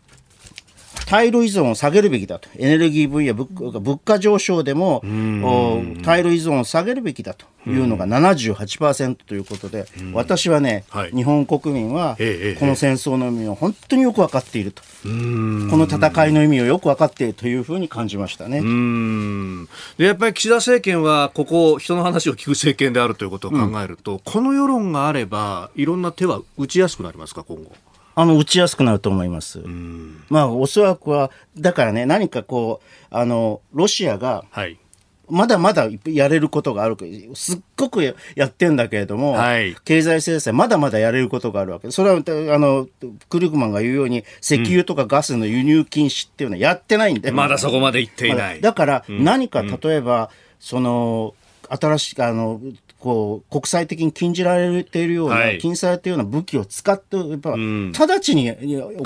[1.05, 5.01] 対露依存を下げるべきだと、エネルギー分野、物価上昇でも
[6.03, 12.15] 対露依存を下げるべきだというのが78%ということで、私はね、はい、日本国民は
[12.59, 18.61] この戦争の意味を本当によく分かっていると、この戦いの意味をよく分かっているというふうに感じましたね。
[19.97, 27.71] でやっぱり岸田政権は、ここ、人の話を聞く政権であるということを考えると、うん、この世論があれば、いろんな手は打ちやすくなりますか、今後？
[28.15, 29.61] あの、打ちやすくなると思います。
[30.29, 34.77] まあ、おそらくは、だからね、何かこう、あの、ロシアが、はい。
[35.27, 36.95] まだまだやれることがある。
[37.33, 38.03] すっごく
[38.35, 42.21] やってんだけれども、はい、経済制裁まだまだやれることがあるわけそれは、あ
[42.59, 42.87] の、
[43.27, 47.29] クルグマンが言うように、石油とかガスの輸入禁止っていうのはやってないんで。
[47.29, 48.61] うん、まだそこまで行っていない。
[48.61, 50.27] だから、何か例えば、うん、
[50.59, 51.33] その、
[51.69, 52.61] 新しい、あの、
[53.05, 59.03] こう、国際的に禁じられているような、はい、禁止されているような武器を使って、やっぱ、直ちに行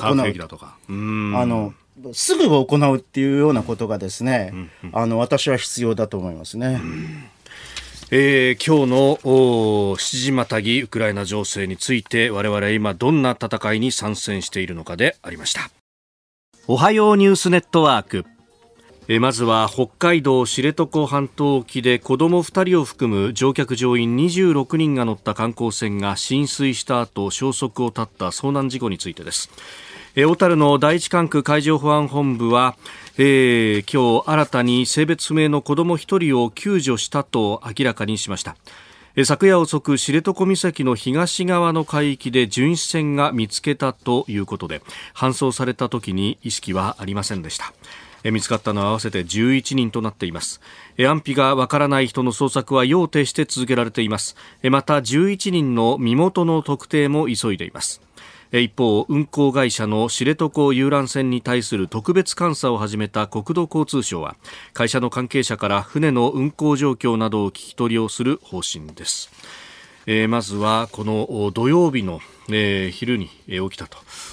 [0.88, 1.36] う。
[1.36, 1.74] あの、
[2.14, 6.80] すぐ行うっていうようなことがですね、うんうん、あの、私は必要だと思いますね。
[8.10, 15.70] えー、今日の七時またぎウクライナ情勢について我々は今どんな戦いに参戦しているのかでありました。
[16.68, 18.26] おはようニュースネットワーク
[19.12, 29.50] えまずは北海道知床半島沖で子ども2人を含む乗客乗員26人が乗った観光船が浸水した後消息を絶った遭難事故についてです。
[30.16, 32.76] 小樽の第一管区海上保安本部は、
[33.18, 38.58] えー、今日新たに性別不明の子ども1人を救助したと明らかにしました。
[39.26, 44.84] 昨夜遅く知床岬の東側の海域で巡視船が見つけたということで
[45.16, 47.74] 搬送された時に意識はありませんでした。
[48.24, 50.62] 見つかったのは合わせて11人となっています。
[50.98, 54.36] 安否がわからない人の捜索は要停して続けられています。
[54.64, 58.02] また11人の身元の特定も急いでいます。
[58.52, 64.36] 一方運航会社の知床遊覧船に対する特別監査を始めた国土交通省は
[64.74, 69.30] 会社の関係者から船の運航状況などを聞き取りをする方針です。
[70.12, 72.20] えー、まずはこの土曜日の、
[72.50, 73.86] えー、昼に起きた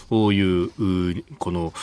[0.08, 0.70] という
[1.36, 1.74] この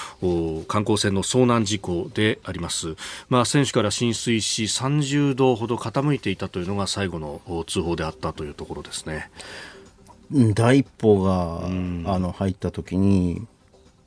[0.67, 2.95] 観光船の遭難事故であります、
[3.29, 9.29] まあ、船首から浸水し30度ほど傾いていたというのが最後の通報であったというところですね。
[10.55, 13.45] 第一報が、あの入った時に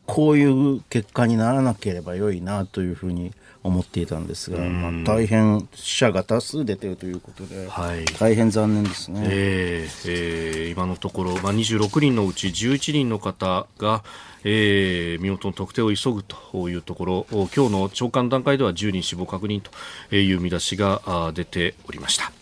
[0.05, 3.33] こういう結果にならなければ良いなというふうに
[3.67, 14.05] 思っていたんですが、まあ、大変死者が多数出ているということで、はい、大変残念ですね、えーえー、今のところ、まあ、26人のうち11人の方が、
[14.45, 22.33] えー、身元の特定を急ぐというところ今日の長官段階では10人死亡確認という見出しが出ておりました。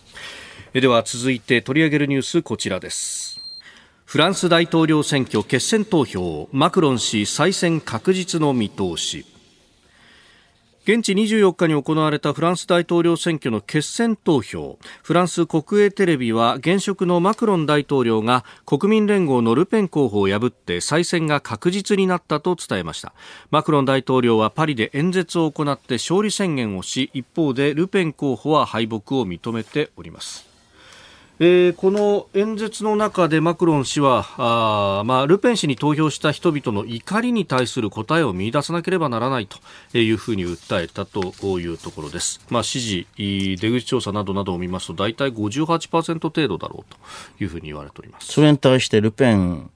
[0.73, 3.39] では続いて取り上げるニュースこちらです。
[4.03, 9.25] フランス大統領選挙決選投票マクロン氏再選確実の見通し
[10.85, 14.77] 現地24日に行われたフランス大統領選挙の決選投票。
[15.01, 23.13] フランス国営テレビは現職のマクロン大統領が国民連合のルペン候補を破って再選が確実になったと伝えました。
[23.49, 30.54] マクロン大統領はパリで演説を行って勝利宣言をし一方でルペン候補は敗北を認めております。
[31.37, 46.93] えー、この演説の中でマクロン氏はあ、まあ、ルペン氏に投票した人々の怒りに対する答えを見出さなければならないというふうに訴えたというところです、まあ、支持出口調査などなどを見ますと大体58%程度だろう
[47.37, 48.31] というふうに言われております。
[48.31, 49.69] それに対してルペン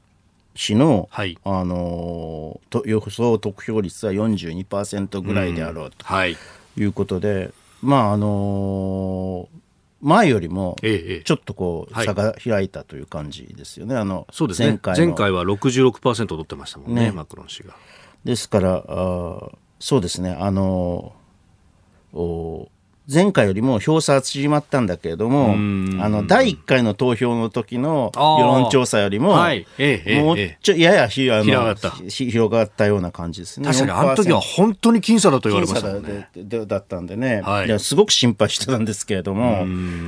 [0.55, 6.37] 氏の、はい、あのと予想得票率は42%ぐらいであろうとい。
[6.85, 7.51] うことで、うんはい、
[7.81, 9.58] まああのー
[10.01, 14.69] 前よりもちょっとこう差が開いたという感じですよね、あのそうですね。
[14.69, 17.11] 前回前回は66%取ってましたもんね、ね。
[17.11, 17.75] マクロン氏が。
[18.23, 21.13] ですからあ、そうですね、あの
[22.13, 22.69] お
[23.11, 25.55] 前回よりも票差は縮まったんだけれども、あ
[26.09, 31.89] の、第1回の投票の時の世論調査よりも、もうちょ、ややひあの広がった。
[31.89, 33.65] 広がったような感じですね。
[33.65, 36.29] 確かに、あの時は本当に僅差だと言われましたね。
[36.37, 39.65] だだったんでね、はい、すごく心配してたんですけれども、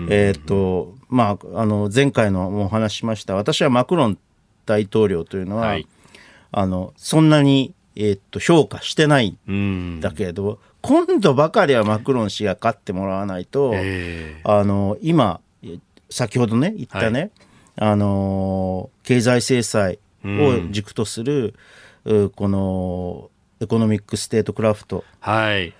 [0.09, 4.17] えっ、と、まあ、あの、前回のもお話しました、私はマクロン
[4.67, 5.87] 大統領というのは、はい、
[6.51, 13.73] あの、そんなに、えっ、と、評価してないんだけれど、今度ばかりはマクロン氏が勝ってもらわないと、
[14.43, 15.41] あの今、
[16.09, 21.53] 先ほどね、言ったね、はい、あの経済制裁を軸とする、
[22.05, 23.29] うん、この
[23.61, 25.73] economic statecraft、はい、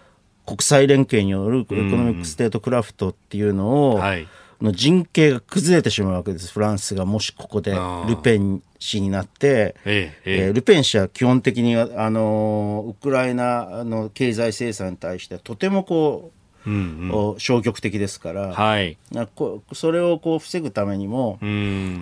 [0.45, 4.28] 国際連携による economic statecraft っていうのを、はい。
[4.62, 7.76] の陣形が崩れてしまうわけです、フランスがもしここで
[8.08, 16.32] ルペン氏になって、えええー、ルペン氏は基本的にあのウクライナの経済制裁に対してとてもこ
[16.66, 18.98] う、うんうん、消極的ですから、はい、
[19.74, 21.38] それをこう防ぐためにも、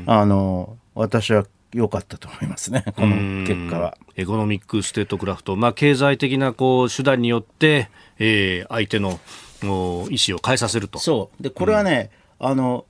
[0.07, 3.97] あの私は良かったと思いますね、この結果は。
[4.15, 9.19] economic statecraft、まあ、経済的なこう手段によって、えー、相手の
[9.61, 10.97] 意思を変えさせると。
[10.97, 11.43] そう。
[11.43, 12.09] でこれはね、
[12.39, 12.85] あの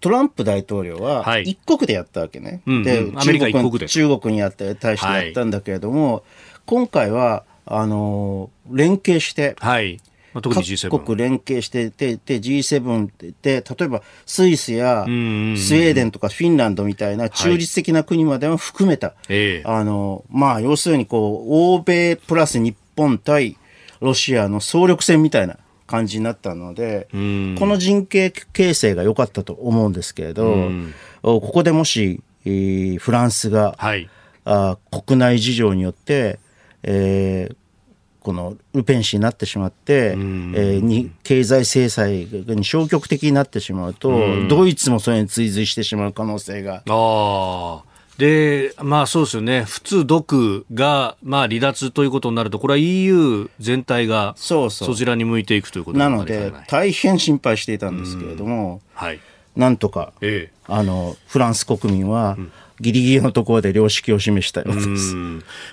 [0.00, 2.62] トランプ大統領は一国でやったわけね。
[2.66, 6.22] はい、で、うんうん、中国中国にやって対してやったんだけれども、はい、
[6.66, 10.00] 今回はあの連携して、はい、
[10.34, 13.10] 特に G7 各国連携してて、で G7
[13.42, 23.56] で、例えばスイスやスウェーデンとかフィンランドみたいな中立的な国までも含めた、はい、あの、まあ、要するにこう、欧米プラス日本対
[24.00, 25.56] ロシアの総力戦みたいな
[25.90, 30.68] 感じになったので、この陣形形成が良かったと思うんですけれど、
[31.22, 34.08] ここでもし、えー、フランスが、はい、
[34.44, 36.38] あ国内事情によって、
[36.84, 37.56] えー、
[38.20, 46.82] このルペン氏になってしまって、えー、に経済制裁に消極的になってしまうと、ドイツもそれに追随してしまう可能性が。
[46.86, 47.82] あ
[48.20, 59.20] で、まあそうですよね、普通独が、まあ、離脱ということになると、これは EU 全体がそちらに向いていくということなので、大変心配していたんですけれども、はい、
[59.56, 65.14] なんとか、ええ、あのフランス国民は、うんギリギリのところで良識を示したようです。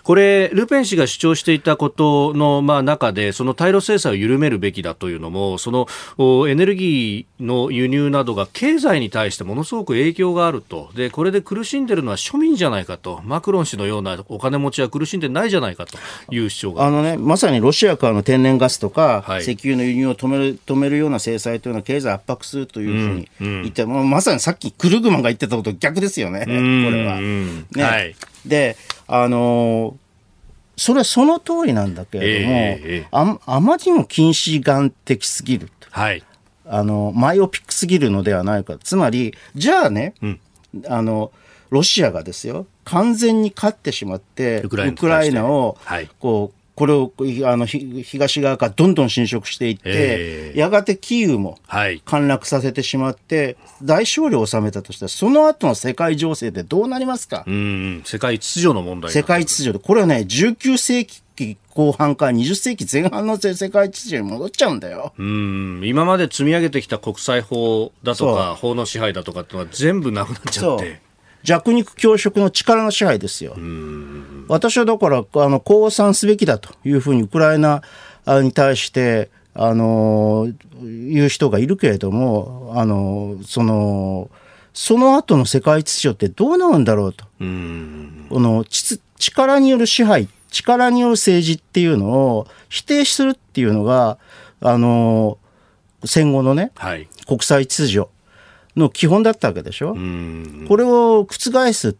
[0.04, 5.88] これ、ルペン氏が主張していたことの、まあ、中で、その対ロ制裁を緩めるべきだというのも、その
[6.48, 15.98] エネルギーの輸入などが経済に対してものすごく影響があると、でこれで苦しんでるのは庶民じゃないかと、マクロン氏のようなお金持ちは苦しんでないじゃないかと
[16.34, 27.20] いう主張があの、ね、まさにロシアからの天然ガスとか、はい、石油の輸入を止める止めるような制裁というのは経済圧迫するというふうに言って、うんうん、まさにさっきクルグマンが言ってたこと逆ですよね、これは。
[27.20, 28.78] ね、はい、で
[29.08, 29.96] あのー、
[30.76, 36.24] それはその通りなんだけれども、えー、ああまりにも近視眼的すぎる、はい、
[36.66, 38.78] あのマイオピックすぎるのではないか。
[38.78, 40.40] つまりじゃあね、うん、
[40.88, 41.32] あの
[41.70, 44.78] ロシアがですよ完全に勝ってしまってウク
[45.08, 45.78] ライナを
[46.20, 47.12] こうこれを
[47.46, 51.58] あの東側からどんどん侵食していって、やがてキーウも
[52.06, 57.44] 陥落させてしまって、大勝利を収めたとしたら、その後の世界情勢でどうなりますか？
[57.48, 65.14] うん世界秩序の問題世界秩序で、これはね、19世紀後半から20世紀前半の世界秩序に戻っちゃうんだよ。
[65.18, 71.07] うん今まで積み上げてきた国際法だとか、法の支配だとかってのは全部なくなっちゃって。
[71.44, 73.56] 弱肉強食の力の支配ですよ。
[74.48, 77.82] 私はだから、あの、降参すべきだというふうにウクライナ
[78.28, 80.48] に対して、あの、
[80.82, 84.30] 言う人がいるけれども、あの、その、
[84.74, 87.26] その後の世界秩序ってどうなるんだろうと。
[87.26, 88.64] この
[89.18, 94.20] 力による支配、力による政治っていうのを否定するっていうのが、
[94.62, 95.40] あの、
[96.06, 98.08] 戦後のね、はい、国際秩序
[98.78, 99.98] の基本だったわけでしょ？
[100.68, 101.98] これを覆す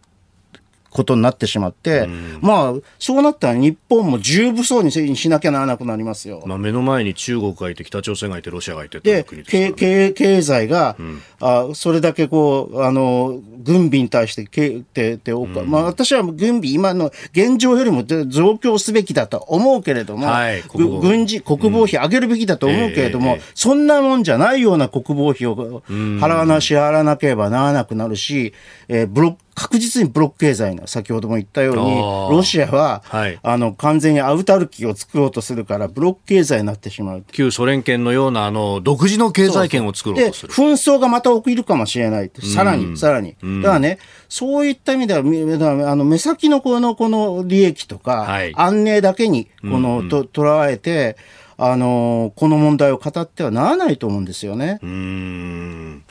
[0.90, 6.42] ことになってしまって、うん、まあ、そうなったら日本も重武装にしなきゃならなくなりますよ。
[6.46, 28.54] まあ、目の前に中国がいて、北朝鮮がいて、ロシアがいてで、ね、経経済が、うん、あそれだけこう、あの、軍備に対してけてて、うん、まあ、私は軍備、今の現状よりも増強すべきだと思うけれども、はい、軍事、国防費上げるべきだと思うけれども、うんえーえー、そんなもんじゃないような国防費を払わな、支払わなければならなくなるし、
[28.88, 31.96] えー、ブロック確実にブロック経済の先ほども言ったように
[32.36, 37.24] ロシアは、はい、あの完全にアウタルキを作ろうとするからブロック経済になってしまう。
[37.32, 40.54] 旧ソ連圏のようなあの独自の経済圏を作ろうとする。
[40.54, 43.36] 紛争がまた起きるかもしれないさらにさらに。
[43.62, 44.00] だからね
[44.30, 51.18] そういった意味ではあの目先のこのこの利益とか、はい、安寧だけにこの、と捉えて
[51.58, 54.80] あのこの問題を語ってはならないと思うんですよね。
[54.84, 56.04] うん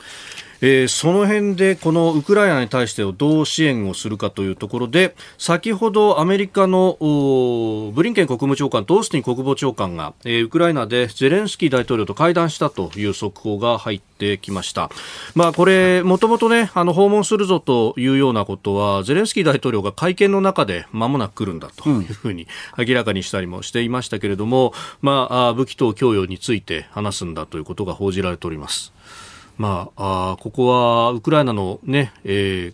[0.61, 6.97] えー、その辺でこのウクライナに対してどう支援をするかというところで先ほどアメリカの
[7.93, 14.89] ブリンケン国務長官とオースティン国防長官が、えー、ウクライナでゼレンスキー大統領と会談したという速報が入ってきました。
[15.35, 22.47] まあこれもともとねあの訪問するぞというようなことはゼレンスキー大統領が会見の中で間もなく来るんだというふうに
[22.77, 28.93] 明らかにしたりもしていましたけれども、まあ武器等供与について話すんだということが報じられております。
[29.57, 32.73] まあ、あここはウクライナのね、え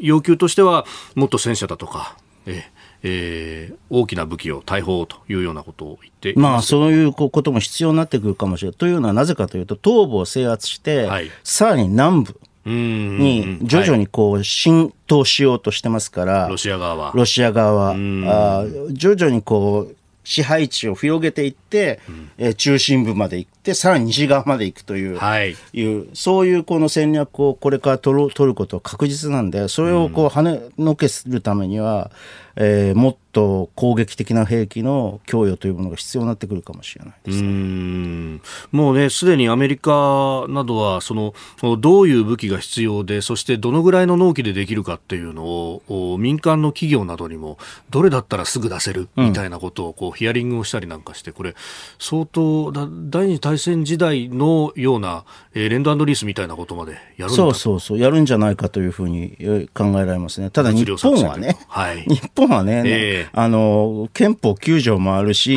[0.00, 0.84] 要求としては
[1.14, 2.62] もっと戦車だとか、えー
[3.06, 8.78] えー、大きな武器を大砲というようなことを言ってまあ、そういうことも必要になってくるかもしれない。
[8.78, 17.12] というのはなぜかというと、東部を制圧して、はい、さらに南部に徐々にこう浸透しようとしてますから、ロシア側は。
[17.14, 17.90] ロシア側は。
[17.90, 32.10] あ徐々にこう、支配地を広げていって、うん、えー、中心部まで行って、さらに西側まで行くという、はい、いうそういうこの戦略をこれから取る取ることは確実なんで、それをこう跳ねのけするためには、
[32.56, 38.40] えー、もっと攻撃的な兵器の供与というものが必要になってくるかもしれないです、ね、
[38.70, 41.34] もうね、すでにアメリカなどはその
[41.78, 47.58] どういう武器が必要で、そしてどのぐらいの納期でできるかっていうのを民間の企業などにも
[47.90, 51.56] どれだったらすぐ出せるみたいなことをこうヒアリングをしたりなんかして、これ
[51.98, 55.24] 相当第二次大戦時代のような、
[55.54, 57.98] えー、レンドリースみたいなことまでやるそうそうそう。
[57.98, 59.36] やるんじゃないかというふうに
[59.74, 60.50] 考えられますね。
[60.50, 65.56] ただ日本はね、はい、日本はね、えーあの、憲法9条もあるし、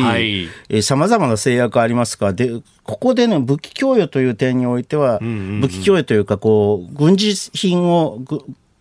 [0.82, 2.26] さまざまな制約ありますか。
[2.26, 8.20] ら、で、ここでね、武器供与という点においては、武器供与というか、こう、軍事品を、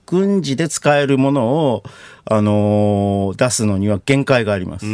[0.07, 1.83] 軍事で使えるものを、
[2.25, 4.85] あのー、出すのには限界があります。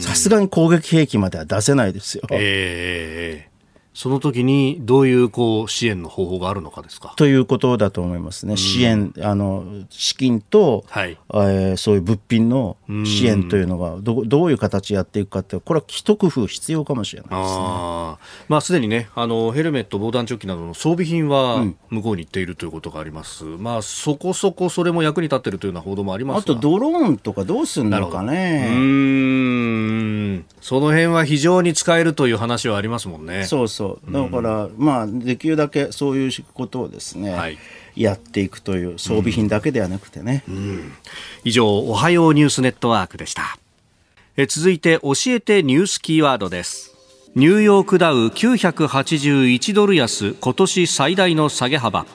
[0.00, 2.22] さすがに攻撃兵器までは出せないですよ。
[2.30, 3.47] えー
[3.98, 7.14] その時にどういうこう支援の方法があるのかですか？
[7.16, 11.18] ということだと思いますね、支援、あの資金と、はい。
[11.30, 17.46] えー、そういう物品の支援というのがど、どういう形でやっていくかって、これは一工夫必要かもしれないですね。
[17.48, 28.68] あまあ、すでにねあの、ヘルメット、防弾チョッキなどの装備品は向こうに行っているということがあります、うん、まあ、そこそこそれも役に立っているというような報道もありますあとドローンとかどうするのかね。
[28.70, 30.44] うん。
[30.60, 33.42] その辺は非常に使えるという話はありますもんね。
[33.44, 37.58] そうそうだから、まあ、できるだけそういうことをですね、はい、
[37.96, 40.54] やっていくという装備品だけではなくてね、うん。
[40.54, 40.92] うん、
[41.44, 43.58] 以上おはようニュースネットワークでした。
[44.36, 46.94] え続いて教えてニュースキーワードです。
[47.34, 52.06] ニューヨークダウ981ドル安今年最大の下げ幅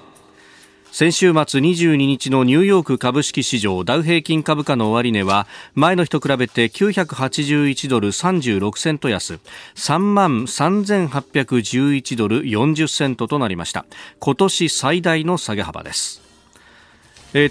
[0.94, 9.40] 先週末22日のニューヨーク株式市場ダウ平均株価の終値は前の日と比べて981ドル36セント安
[9.74, 13.88] 3万3811ドル40セントとなりました。
[14.20, 16.22] 今年最大の下げ幅です。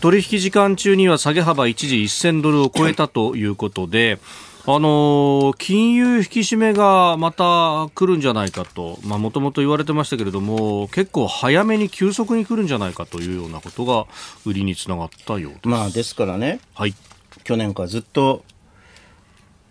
[0.01, 4.21] 取引時間中には下げ幅一時1000ドルを超えたということで、
[4.65, 14.07] あの金融引き締めがまた来るんじゃないかと、もともと言われてましたけれども、結構早めに急速に来るんじゃないかというようなことが
[14.47, 15.69] 売りにつながったようです。
[15.69, 16.95] まあ、ですからね、はい、
[17.43, 18.45] 去年からずっと、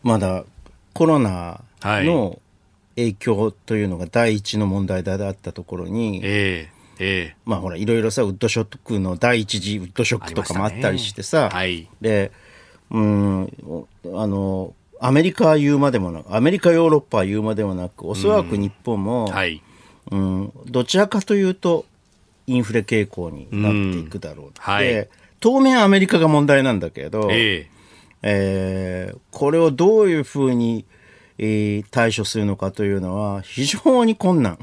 [0.03, 0.43] まだ
[0.93, 2.39] コロナの
[2.95, 12.31] 影響というのが第一の問題であったところに、えーええ、まあほらいろいろさウッドショックの第一次ウッドショックとかもあったりしてさ、ねはい、で
[12.91, 13.43] うん
[14.13, 19.31] あのアメリカは言うまでもなく、アメリカ、ヨーロッパは言うまでもなく、おそらく日本も、うん。
[19.33, 19.61] はい、
[20.11, 21.85] うん、どちらかというと、
[22.45, 27.67] インフレ傾向になっていくだろう、うんはい、当面アメリカが問題なんだけど、え。
[28.21, 30.85] えー、これをどういうふうに、
[31.43, 34.59] えー、対処するのかというのは非常に困難。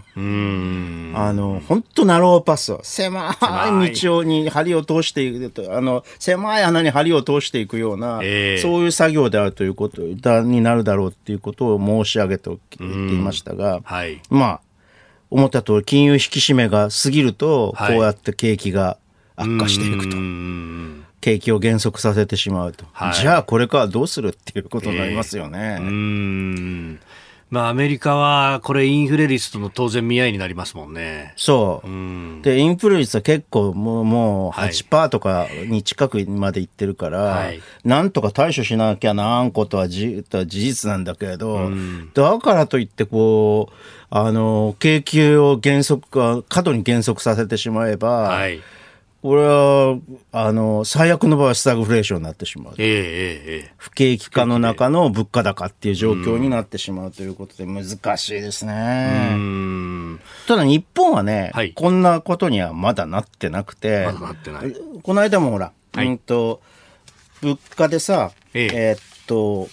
[1.17, 3.37] あの、本当ナローパス、狭
[3.83, 14.61] い道に針を通していく、あの、狭い穴に針を通していくような、えー、そういう作業であるということになるだろうっていうことを申し上げていましたが、はい、まあ、
[15.31, 18.99] 思った通り金融引き締めが過ぎると、こうやって景気が
[19.39, 20.17] 悪化していくと。
[21.21, 25.79] 景気を減速させてしまうと、はい、じゃあこれからどうするっていうことになりますよね。
[25.81, 27.01] えー、うん
[27.51, 31.33] まあ、アメリカはこれ、インフレ率との当然見合いになりますもんね。
[31.37, 31.89] そう。
[31.89, 43.75] うん、で、インフレ率は結構もうもう8%とかに近くまでいってるから、はい、なんとか対処しなきゃならんことは事実なんだけれど、うん、だからといってこう、
[44.11, 48.61] あの、景気を減速、過度に減速させてしまえば、はい
[49.29, 49.99] これは、
[50.33, 52.75] あの、最悪の場合はスタグフレーションになってしまう。
[52.79, 53.73] ええええ。
[53.77, 59.37] 不景気化の中の物価高っていう状況になってしまうということで難しいですね。
[60.47, 64.75] ただ日本はね、はい、こんなことにはまだなってなくて、まだなってない。
[65.03, 66.63] この間もほら、はい、うんと、
[67.43, 69.69] 物価でさ、えええー、っと、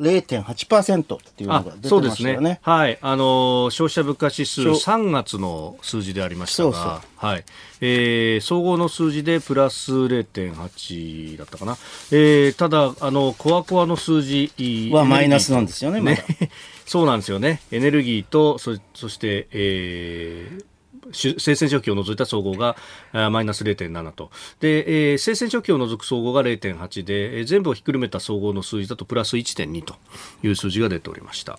[0.00, 1.88] 0.8%っていうのが出てましたよね。
[1.88, 2.60] そうですね。
[2.62, 2.98] はい。
[3.00, 7.44] あの、消費者物価指数3月の数字でありましたが、そうそうはい。
[7.80, 11.76] えー、総合の数字でプラス0.8だったかな。
[12.10, 14.52] えー、ただ、あの、コアコアの数字
[14.92, 16.24] はマイナスなんですよね、ね
[16.84, 17.62] そうなんですよね。
[17.72, 20.64] エネルギーと、そそして、えー、
[21.12, 22.76] 生鮮食品を除いた総合が
[23.12, 24.30] マイナス0.7と
[24.60, 29.94] で、えー、生鮮食品を除く総合が0.8で、えー、全部をひっくるめた総合の数字だとプラス1.2と
[30.42, 31.58] いう数字が出ておりました。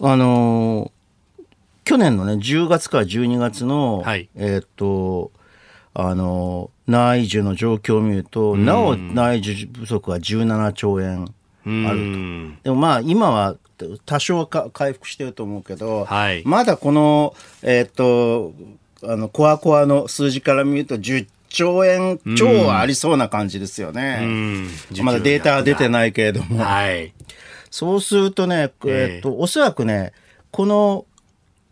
[0.00, 1.42] あのー、
[1.84, 5.32] 去年のね10月から12月の、はい、えー、っと
[5.94, 12.62] あの内需の状況を見ると、なお内需不足は17兆円あると。
[12.62, 13.56] でもまあ今は
[14.06, 18.52] 多少か回復してると思うけど、はい、まだこの、えっ、と、
[19.02, 24.20] あの、コアコアの数字から見ると10兆円超はありそうな感じですよね。
[25.02, 26.62] まだデータは出てないけれども。
[26.62, 27.12] はい、
[27.70, 30.12] そうするとね、えっ、と、おそらくね、
[30.50, 31.06] この、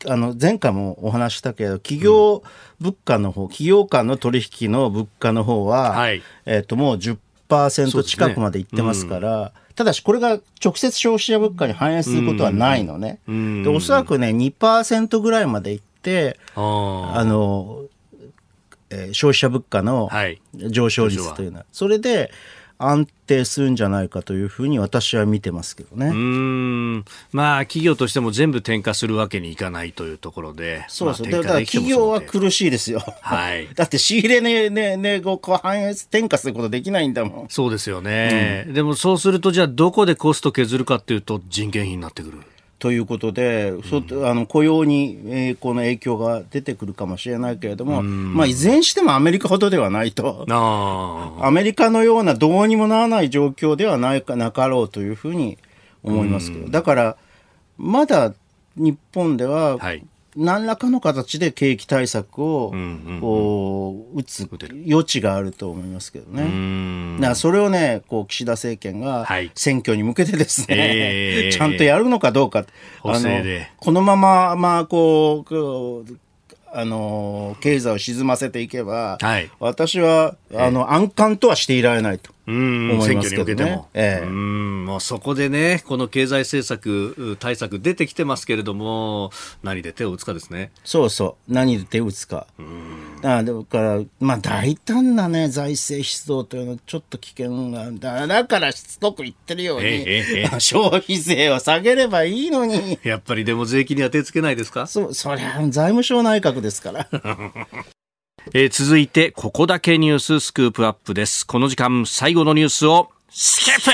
[0.07, 2.43] あの、前回もお話したけど、企業
[2.81, 13.21] 物価の方、うん、企業間の取引の物価の方は、はい、えっ、と、もう10%近くまでいってますから、ただしこれが直接消費者物価に反映することはないのね。
[13.27, 17.83] でおそらくね、2%ぐらいまでいって、あの、
[18.89, 20.11] えー、消費者物価の
[20.55, 21.65] 上昇率というのは、は。
[21.65, 22.31] い、それで、
[22.79, 26.09] 安定するんじゃないかというふうに私は見てますけどね。
[26.09, 30.85] うんまあ企業としても全部転嫁するわけにいかないというところで。
[30.89, 31.29] そうそう。
[31.29, 33.03] まあ、だから企業は苦しいですよ。
[33.21, 33.69] はい。
[33.75, 37.47] だって仕入れね、ね、ね、こう反映、転嫁することできないんだもん。
[37.49, 38.65] そうですよね。
[38.67, 42.39] うん、でもそうするとじゃあどこでコスト削るかっていうと人件費になってくる。
[42.79, 55.57] ということで、うん、あの雇用に、えー、この影響が出てくるかもしれないけれども、うん、まあ、いずれにしてもアメリカほどではないと、アメリカのようなどうにもならない状況ではないかなかろうというふうに
[56.03, 57.17] 思いますけど、だから、
[57.79, 58.35] まだ
[58.77, 60.05] 日本では、はい
[60.37, 62.73] 何らかの形で景気対策を
[63.21, 64.49] こう打つ
[64.89, 67.17] 余地があると思いますけどね。
[67.17, 72.67] だからそれをね、こう岸田政権が選挙に向けてですね、はいちゃんとやるのかどうか、
[73.03, 73.43] あの
[73.79, 76.19] このまま、まあこう、
[76.73, 82.36] あの経済を沈ませていけば、はい、私はあの安閑とはしていられないと。
[82.47, 89.31] うん選挙に向けても、ええ、うんもうそこでね、この経済政策、対策出てきてますけれども、
[89.65, 90.71] 何で手を打つかですね。
[90.85, 92.47] そうそう、何で手を打つか。
[92.59, 98.27] うんだから、まあ、大胆なね、財政出動というのはちょっと危険なんだ。
[98.27, 102.99] だからしつこく言ってるように、ええ、 消費税を下げればいいのに。
[103.03, 104.87] やっぱりでも税金には手つけないですか？
[104.87, 107.09] そう、そりゃ財務省内閣ですから。
[108.55, 111.45] えー、続いて、ここだけニューススクープアップです。
[111.45, 113.91] この時間、最後のニュースを、スキップ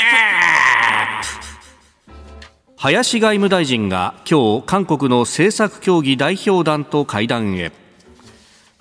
[2.76, 7.72] 林外務大臣が今日、韓国の政策協議代表団と会談へ。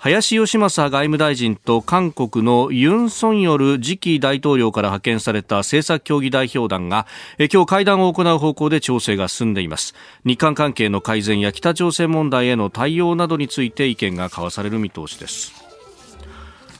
[0.04, 7.06] 林芳正外務大臣と韓国のユン・ソンヨル次期大統領から派遣された政策協議代表団が
[7.38, 9.94] 今日会談を行う方向で調整が進んでいます。
[10.24, 15.52] 日韓関係の改善や北朝鮮問題への対応などについて意見が交わされる見通しです。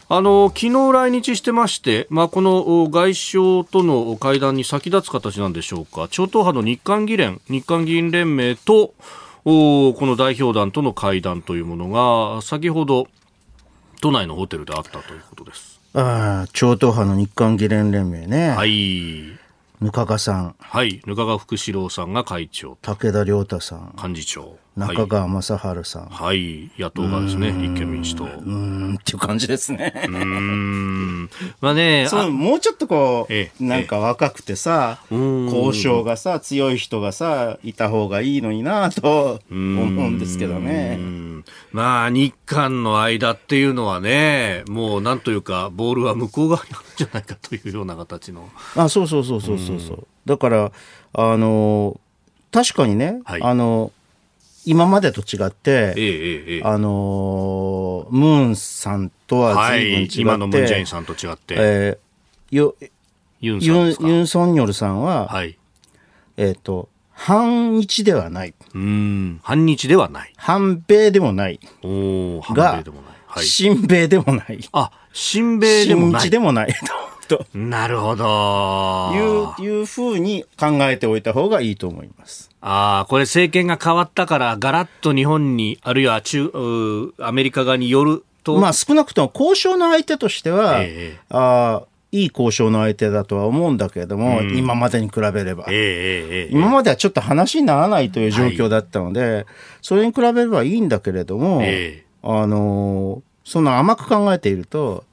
[0.08, 6.08] あの昨日来日してまして、まあ、この外相との会談に先立つ形なんでしょうか。
[6.10, 8.94] 超党派の日韓議連日韓議員連盟と
[9.44, 13.08] この代表団との会談というものが先ほど
[14.00, 15.80] 都内のホテルであったということです。
[15.94, 18.50] ああ、超党派の日韓議連連盟ね。
[18.50, 19.38] はい。
[19.80, 20.54] ぬかがさん。
[20.58, 21.02] はい。
[21.06, 22.78] ぬかが福志郎さんが会長。
[22.82, 23.94] 武田良太さん。
[23.96, 24.58] 幹事長。
[24.74, 26.06] 中川正治さん。
[26.06, 26.70] はい。
[26.78, 28.24] 野党がですね、立憲民主党。
[28.24, 29.92] うん、っていう感じですね。
[30.08, 31.30] うん。
[31.60, 40.98] まあね、 そう、もうちょっとこう、なんか若くてさ、交渉がさ、強い人がさ、いた方がいいのになと思うんですけどね。
[41.72, 48.48] まあ、日韓の間っていうのはね、もうなんというか、ボールは向こう側にあるんじゃないかというような形の。
[48.76, 50.06] あ、そうそうそうそうそうそう。
[50.24, 50.72] だから、
[51.12, 52.00] あの、
[52.50, 53.92] 確かにね、はい、あの、
[54.64, 62.74] 今までと違って、えええ、あのムーンさんとは随分違って、はい、今のムン・ジェインさんと違って、えー、よ
[63.40, 65.58] ユンユン・ソンニョルさんは、はい、
[66.36, 68.54] えっ、ー、と、反日ではない。
[68.74, 70.32] うん、反日ではない。
[70.36, 71.58] 反米でもない。
[71.82, 73.12] お反米でもない。
[73.26, 74.60] はい、親米でもない。
[74.72, 76.10] あ、親米でもない。
[76.12, 76.74] 親日でもない。
[77.26, 77.46] と。
[77.54, 79.56] なるほど。
[79.58, 82.51] いう、いうふうに考えておいた方がいいと思います。
[82.62, 86.50] ああ、これ政権が変わったから、ガラッと日本に、あるいは中、
[87.18, 88.58] アメリカ側によると？
[88.58, 91.82] まあ少なくとも交渉の相手としては、えー、あ
[92.12, 99.46] いい交渉の相手だとは思うんだけれども、うん、今までに比べれば、えー、今まではちょっと話にならないという状況だったので、はい、
[99.80, 101.62] それに比べればいいんだけれども、
[102.22, 105.04] あのそんな甘く考えていると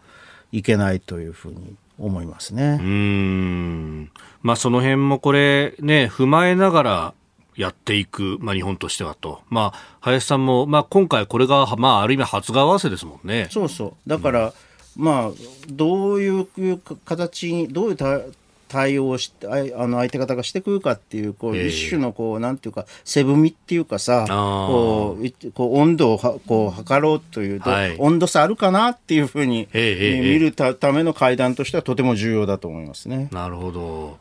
[0.52, 2.80] いけないというふうに思いますね。
[2.82, 4.12] うん。
[4.42, 7.14] まあその辺もこれね、踏まえながら
[7.60, 9.42] やっていく、まあ日本としてはと。
[9.50, 13.50] まあ林さんも、まあ今回これが、まあある意味初顔合わせですもんね。
[13.52, 14.10] そうそう。
[14.10, 14.54] だから、
[14.98, 15.32] うん、まあ
[15.68, 16.48] どういう
[17.04, 17.98] 形に、どういう
[18.70, 33.30] 対応してあの相手方がしてくるかっていうこう一種のこうなんていうか背踏みっていうかさこうこう温度をはこう測ろうというと、はい、温度差あるかなっていうふうに見るための会談としてはとても重要だと思いますね。
[33.32, 34.18] なるほど。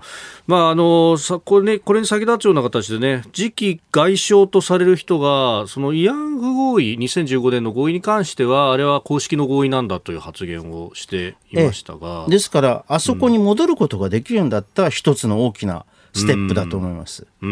[0.47, 15.85] まああのさこれねこれに先立つような形でね次期外相とされる人がその慰安婦合意2015年の合意に関してはあれは公式の合意なんだという発言をしていましたが、ですからあそこに戻ることができるんだったら一つの大きな
[16.15, 17.27] ステップだと思います。
[17.41, 17.45] あ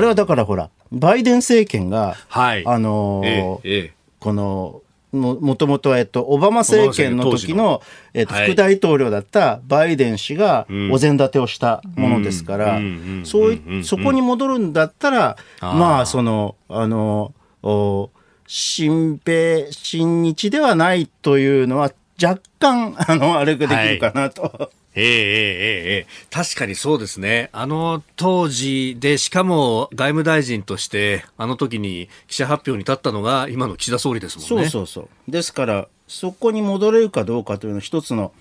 [0.00, 4.82] れはだからほら、バイデン政権が、はい、あのーええ、この、
[5.12, 7.82] ももともとは、えっと、オバマ政権の時の、
[8.14, 12.80] えっと、副大統領だったバイデン氏がお膳立てをしたものですから、
[13.24, 17.32] そうい、そこに戻るんだったら、まあ、その、あの、
[17.62, 18.10] お
[18.46, 21.92] 新米、新日ではないというのは、
[22.22, 24.42] 若干、あの、あれができるかなと。
[24.42, 27.50] はいえええええ確かにそうですね。
[27.52, 34.68] あの当時で、しかも外務大臣として、あの時に記者発表に立ったのが今の岸田総理ですもんね。
[34.68, 35.30] そうそうそう。
[35.30, 38.32] ですから、そこに戻れるかどうかというのは一つの、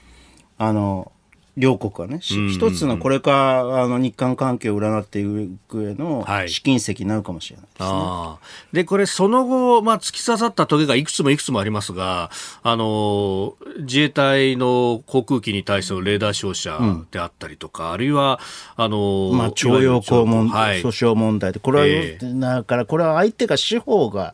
[0.58, 1.12] あの、
[1.56, 5.24] 両国はね、一つのこれからあの日韓関係を占ってい
[5.68, 7.90] く上の試金石になるかもしれないですね。
[7.90, 8.40] は
[8.74, 12.32] い、で、これその後、まあ、突き刺さった時がいくつもいくつもありますが、
[12.64, 16.80] あの、自衛隊の航空機に対してのレーダー照射
[17.12, 18.40] であったりとか、うん、あるいは、
[18.76, 24.34] あの、まあ、徴用工問題、訴訟問題で、これは、えー、だからこれは相手が司法が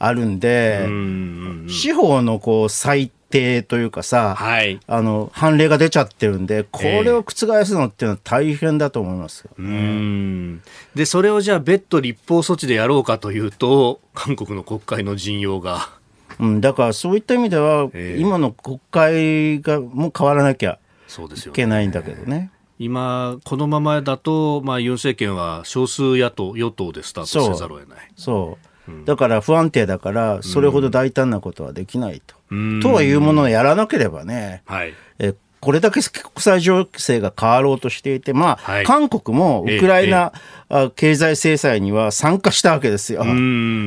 [0.00, 10.62] あるんで、うん、司法のこう、最定というかさ、はい、あの判例が出ちゃってるんで、これを覆すのっていうのは大変だと思いますよ、ね、うん。
[10.94, 15.90] でそれをじゃあ、別途立法措置でやろうかというと、韓国の国会の陣容が。
[16.38, 22.50] うん、だからそういった意味では、えー、今の国会がもう変わらなきゃいけないんだけどね。
[22.78, 28.10] 今、このままだと、まあ、ユン政権は少数野党、与党でスタートせざるを得ない。
[28.16, 28.65] そう
[29.04, 32.36] だから不安定だから、それほど大胆なことはできないと。
[32.82, 40.32] とはいうものをやらなければね、はい、えこれだけ国際情勢が変わろうとしていて、まあ、はい、韓国もウクライナ、
[40.70, 43.24] ええ、経済制裁には参加したわけですよ。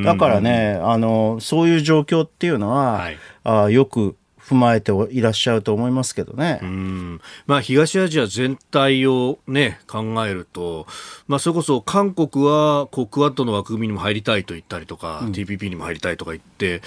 [0.03, 4.17] だからね、あの、そういう状況っていうのは、はい、あよく
[4.49, 6.59] 踏まえていらっしゃると思いますけどね。
[6.63, 7.21] うん。
[7.45, 10.87] まあ、東アジア全体を、ね、考えると、
[11.27, 16.81] まあ、それこそ韓国はこうクワッドの枠組みにも入りたいと言ったりとか、うん、TPP にも入りたいとか言って、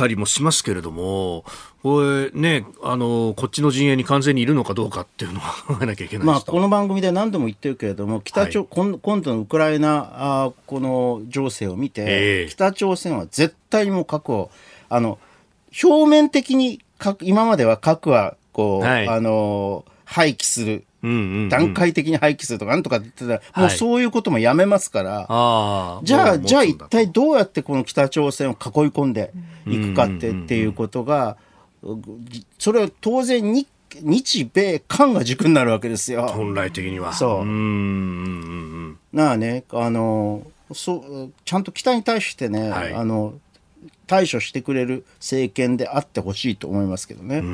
[0.00, 1.44] たりもしますけれども、
[1.82, 14.50] これね、あの、こっちの陣営に完全にいるのかどうかっていうのは考えなきゃいけないまあ、この番組で何度も言ってるけれども、北朝、はい、今度のウクライナ、あこの情勢を見て、えー、北朝鮮は絶対にも核を、
[14.88, 15.18] あの、
[15.82, 20.84] 表面的に核、今までは核は、こう、はい、あの、廃棄する。
[21.02, 28.58] 段階的に廃棄するとかなんとかって言ってたら、もうそういうこともやめますから、はい、じゃあ、じゃあ一体どうやってこの北朝鮮を囲い
[28.88, 29.32] 込んで
[29.66, 31.38] いくかってっていうことが、
[32.58, 33.66] それは当然日
[34.02, 36.26] 日米韓が軸になるわけですよ。
[36.28, 37.12] 本来的には。
[37.14, 37.40] そう。
[37.40, 43.34] うんなあね、あの、そうちゃんと北に対してね、はい、あの
[44.10, 47.44] 対処してくれる政権であってほしいと思いますけどね。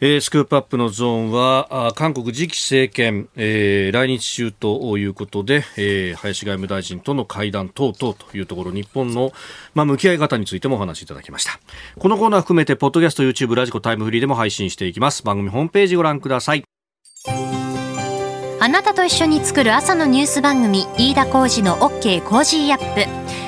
[0.00, 9.32] えー、スクープアップのゾーンは韓国次期政権、えー、来日中ということで、えー、林外務大臣との会談等々というところ日本の、
[9.74, 11.60] まあ、向き合い方についてもお話しいただきました。
[11.98, 15.24] このコーナー含めてポッドキャスト YouTube ラジコタイムフリーでも配信していきます。
[15.24, 16.64] 番組ホームページご覧ください。
[18.60, 23.47] あなたと一緒に作る朝のニュース番組飯田浩司の OK コージーアップ